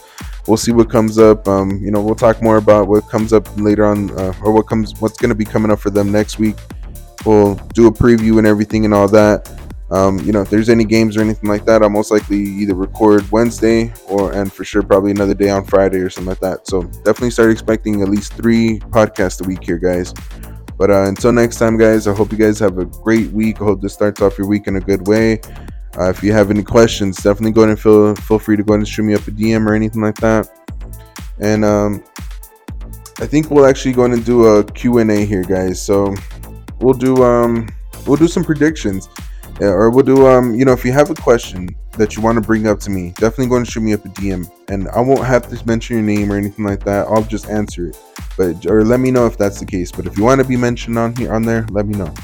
We'll 0.48 0.56
see 0.56 0.72
what 0.72 0.90
comes 0.90 1.18
up. 1.18 1.46
Um, 1.46 1.78
you 1.82 1.90
know, 1.90 2.00
we'll 2.00 2.14
talk 2.14 2.42
more 2.42 2.56
about 2.56 2.88
what 2.88 3.06
comes 3.08 3.34
up 3.34 3.46
later 3.58 3.84
on, 3.84 4.10
uh, 4.18 4.32
or 4.42 4.50
what 4.50 4.66
comes, 4.66 4.98
what's 4.98 5.18
going 5.18 5.28
to 5.28 5.34
be 5.34 5.44
coming 5.44 5.70
up 5.70 5.78
for 5.78 5.90
them 5.90 6.10
next 6.10 6.38
week. 6.38 6.56
We'll 7.26 7.56
do 7.74 7.86
a 7.86 7.92
preview 7.92 8.38
and 8.38 8.46
everything 8.46 8.86
and 8.86 8.94
all 8.94 9.08
that. 9.08 9.50
Um, 9.90 10.18
you 10.20 10.32
know, 10.32 10.40
if 10.40 10.50
there's 10.50 10.68
any 10.68 10.84
games 10.84 11.16
or 11.16 11.20
anything 11.20 11.48
like 11.48 11.64
that, 11.66 11.82
I'll 11.82 11.90
most 11.90 12.10
likely 12.10 12.38
either 12.38 12.74
record 12.74 13.30
Wednesday 13.30 13.92
or, 14.06 14.32
and 14.32 14.52
for 14.52 14.64
sure, 14.64 14.82
probably 14.82 15.10
another 15.10 15.34
day 15.34 15.50
on 15.50 15.64
Friday 15.64 15.98
or 15.98 16.10
something 16.10 16.30
like 16.30 16.40
that. 16.40 16.66
So 16.66 16.82
definitely 16.82 17.30
start 17.30 17.50
expecting 17.50 18.02
at 18.02 18.08
least 18.08 18.32
three 18.34 18.78
podcasts 18.78 19.44
a 19.44 19.48
week 19.48 19.62
here, 19.62 19.78
guys. 19.78 20.14
But 20.78 20.90
uh, 20.90 21.04
until 21.04 21.32
next 21.32 21.56
time, 21.58 21.76
guys, 21.76 22.06
I 22.06 22.14
hope 22.14 22.32
you 22.32 22.38
guys 22.38 22.58
have 22.60 22.78
a 22.78 22.84
great 22.84 23.30
week. 23.32 23.60
I 23.60 23.64
hope 23.64 23.82
this 23.82 23.94
starts 23.94 24.22
off 24.22 24.38
your 24.38 24.46
week 24.46 24.66
in 24.66 24.76
a 24.76 24.80
good 24.80 25.06
way. 25.08 25.40
Uh, 25.96 26.10
if 26.10 26.22
you 26.22 26.32
have 26.32 26.50
any 26.50 26.62
questions, 26.62 27.16
definitely 27.16 27.52
go 27.52 27.62
ahead 27.62 27.70
and 27.70 27.80
feel 27.80 28.14
feel 28.16 28.38
free 28.38 28.56
to 28.56 28.62
go 28.62 28.74
ahead 28.74 28.80
and 28.80 28.88
shoot 28.88 29.02
me 29.02 29.14
up 29.14 29.26
a 29.26 29.30
DM 29.30 29.66
or 29.66 29.74
anything 29.74 30.02
like 30.02 30.16
that. 30.16 30.48
And 31.40 31.64
um, 31.64 32.04
I 33.20 33.26
think 33.26 33.50
we'll 33.50 33.66
actually 33.66 33.92
go 33.92 34.04
and 34.04 34.24
do 34.24 34.46
a 34.46 34.64
Q 34.64 34.98
and 34.98 35.10
A 35.10 35.24
here, 35.24 35.42
guys. 35.42 35.80
So 35.80 36.14
we'll 36.80 36.94
do 36.94 37.22
um, 37.22 37.68
we'll 38.06 38.16
do 38.16 38.28
some 38.28 38.44
predictions, 38.44 39.08
yeah, 39.60 39.68
or 39.68 39.90
we'll 39.90 40.04
do 40.04 40.26
um, 40.26 40.54
you 40.54 40.64
know, 40.64 40.72
if 40.72 40.84
you 40.84 40.92
have 40.92 41.10
a 41.10 41.14
question 41.14 41.68
that 41.96 42.16
you 42.16 42.22
want 42.22 42.36
to 42.36 42.42
bring 42.42 42.66
up 42.66 42.78
to 42.80 42.90
me, 42.90 43.10
definitely 43.16 43.48
go 43.48 43.56
and 43.56 43.66
shoot 43.66 43.80
me 43.80 43.92
up 43.92 44.04
a 44.04 44.08
DM, 44.08 44.50
and 44.68 44.88
I 44.88 45.00
won't 45.00 45.24
have 45.24 45.48
to 45.48 45.66
mention 45.66 45.96
your 45.96 46.04
name 46.04 46.30
or 46.30 46.36
anything 46.36 46.64
like 46.64 46.84
that. 46.84 47.06
I'll 47.08 47.24
just 47.24 47.48
answer 47.48 47.88
it 47.88 47.96
but 48.38 48.64
or 48.66 48.84
let 48.84 49.00
me 49.00 49.10
know 49.10 49.26
if 49.26 49.36
that's 49.36 49.58
the 49.58 49.66
case. 49.66 49.92
But 49.92 50.06
if 50.06 50.16
you 50.16 50.24
want 50.24 50.40
to 50.40 50.46
be 50.46 50.56
mentioned 50.56 50.96
on 50.96 51.14
here 51.16 51.34
on 51.34 51.42
there, 51.42 51.66
let 51.70 51.86
me 51.86 51.98
know. 51.98 52.14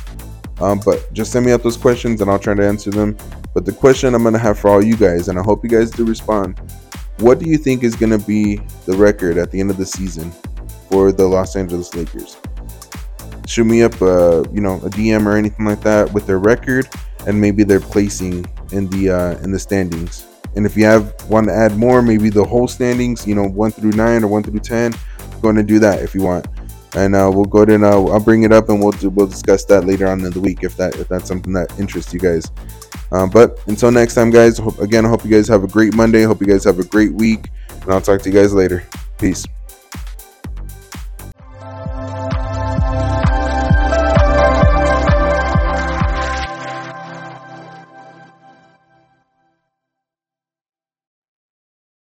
Um, 0.60 0.80
but 0.84 1.12
just 1.12 1.32
send 1.32 1.46
me 1.46 1.52
out 1.52 1.62
those 1.62 1.76
questions 1.76 2.20
and 2.20 2.30
I'll 2.30 2.38
try 2.38 2.54
to 2.54 2.64
answer 2.64 2.90
them. 2.90 3.16
But 3.54 3.64
the 3.64 3.72
question 3.72 4.14
I'm 4.14 4.22
gonna 4.22 4.38
have 4.38 4.58
for 4.58 4.70
all 4.70 4.82
you 4.82 4.96
guys, 4.96 5.28
and 5.28 5.38
I 5.38 5.42
hope 5.42 5.64
you 5.64 5.70
guys 5.70 5.90
do 5.90 6.04
respond. 6.04 6.60
What 7.18 7.38
do 7.38 7.48
you 7.48 7.58
think 7.58 7.82
is 7.82 7.96
gonna 7.96 8.18
be 8.18 8.56
the 8.86 8.96
record 8.96 9.38
at 9.38 9.50
the 9.50 9.60
end 9.60 9.70
of 9.70 9.76
the 9.76 9.86
season 9.86 10.32
for 10.88 11.12
the 11.12 11.26
Los 11.26 11.56
Angeles 11.56 11.94
Lakers? 11.94 12.36
shoot 13.46 13.64
me 13.64 13.82
up, 13.82 14.00
uh, 14.00 14.44
you 14.52 14.60
know, 14.60 14.76
a 14.76 14.90
DM 14.90 15.26
or 15.26 15.36
anything 15.36 15.66
like 15.66 15.80
that 15.82 16.12
with 16.12 16.26
their 16.26 16.38
record 16.38 16.88
and 17.26 17.40
maybe 17.40 17.64
their 17.64 17.80
placing 17.80 18.46
in 18.72 18.88
the 18.90 19.10
uh, 19.10 19.38
in 19.42 19.52
the 19.52 19.58
standings. 19.58 20.26
And 20.56 20.66
if 20.66 20.76
you 20.76 20.84
have 20.84 21.12
want 21.28 21.48
to 21.48 21.54
add 21.54 21.76
more, 21.76 22.00
maybe 22.02 22.30
the 22.30 22.44
whole 22.44 22.68
standings, 22.68 23.26
you 23.26 23.34
know, 23.34 23.44
one 23.44 23.72
through 23.72 23.92
nine 23.92 24.22
or 24.22 24.28
one 24.28 24.42
through 24.42 24.60
ten, 24.60 24.94
going 25.42 25.56
to 25.56 25.62
do 25.62 25.78
that 25.80 26.02
if 26.02 26.14
you 26.14 26.22
want. 26.22 26.46
And 26.96 27.16
uh, 27.16 27.30
we'll 27.32 27.44
go 27.44 27.58
ahead 27.58 27.70
and 27.70 27.84
uh, 27.84 28.04
I'll 28.06 28.22
bring 28.22 28.44
it 28.44 28.52
up 28.52 28.68
and 28.68 28.80
we'll 28.80 28.92
do, 28.92 29.10
we'll 29.10 29.26
discuss 29.26 29.64
that 29.64 29.84
later 29.84 30.06
on 30.06 30.24
in 30.24 30.30
the 30.30 30.40
week 30.40 30.62
if 30.62 30.76
that 30.76 30.94
if 30.96 31.08
that's 31.08 31.26
something 31.26 31.52
that 31.54 31.76
interests 31.78 32.14
you 32.14 32.20
guys. 32.20 32.50
Um, 33.10 33.30
but 33.30 33.60
until 33.66 33.90
next 33.90 34.14
time, 34.14 34.30
guys. 34.30 34.58
Hope, 34.58 34.78
again, 34.78 35.04
I 35.04 35.08
hope 35.08 35.24
you 35.24 35.30
guys 35.30 35.48
have 35.48 35.64
a 35.64 35.68
great 35.68 35.94
Monday. 35.94 36.22
Hope 36.22 36.40
you 36.40 36.46
guys 36.46 36.64
have 36.64 36.78
a 36.78 36.84
great 36.84 37.12
week, 37.12 37.48
and 37.82 37.92
I'll 37.92 38.00
talk 38.00 38.22
to 38.22 38.30
you 38.30 38.34
guys 38.34 38.52
later. 38.52 38.84
Peace. 39.18 39.44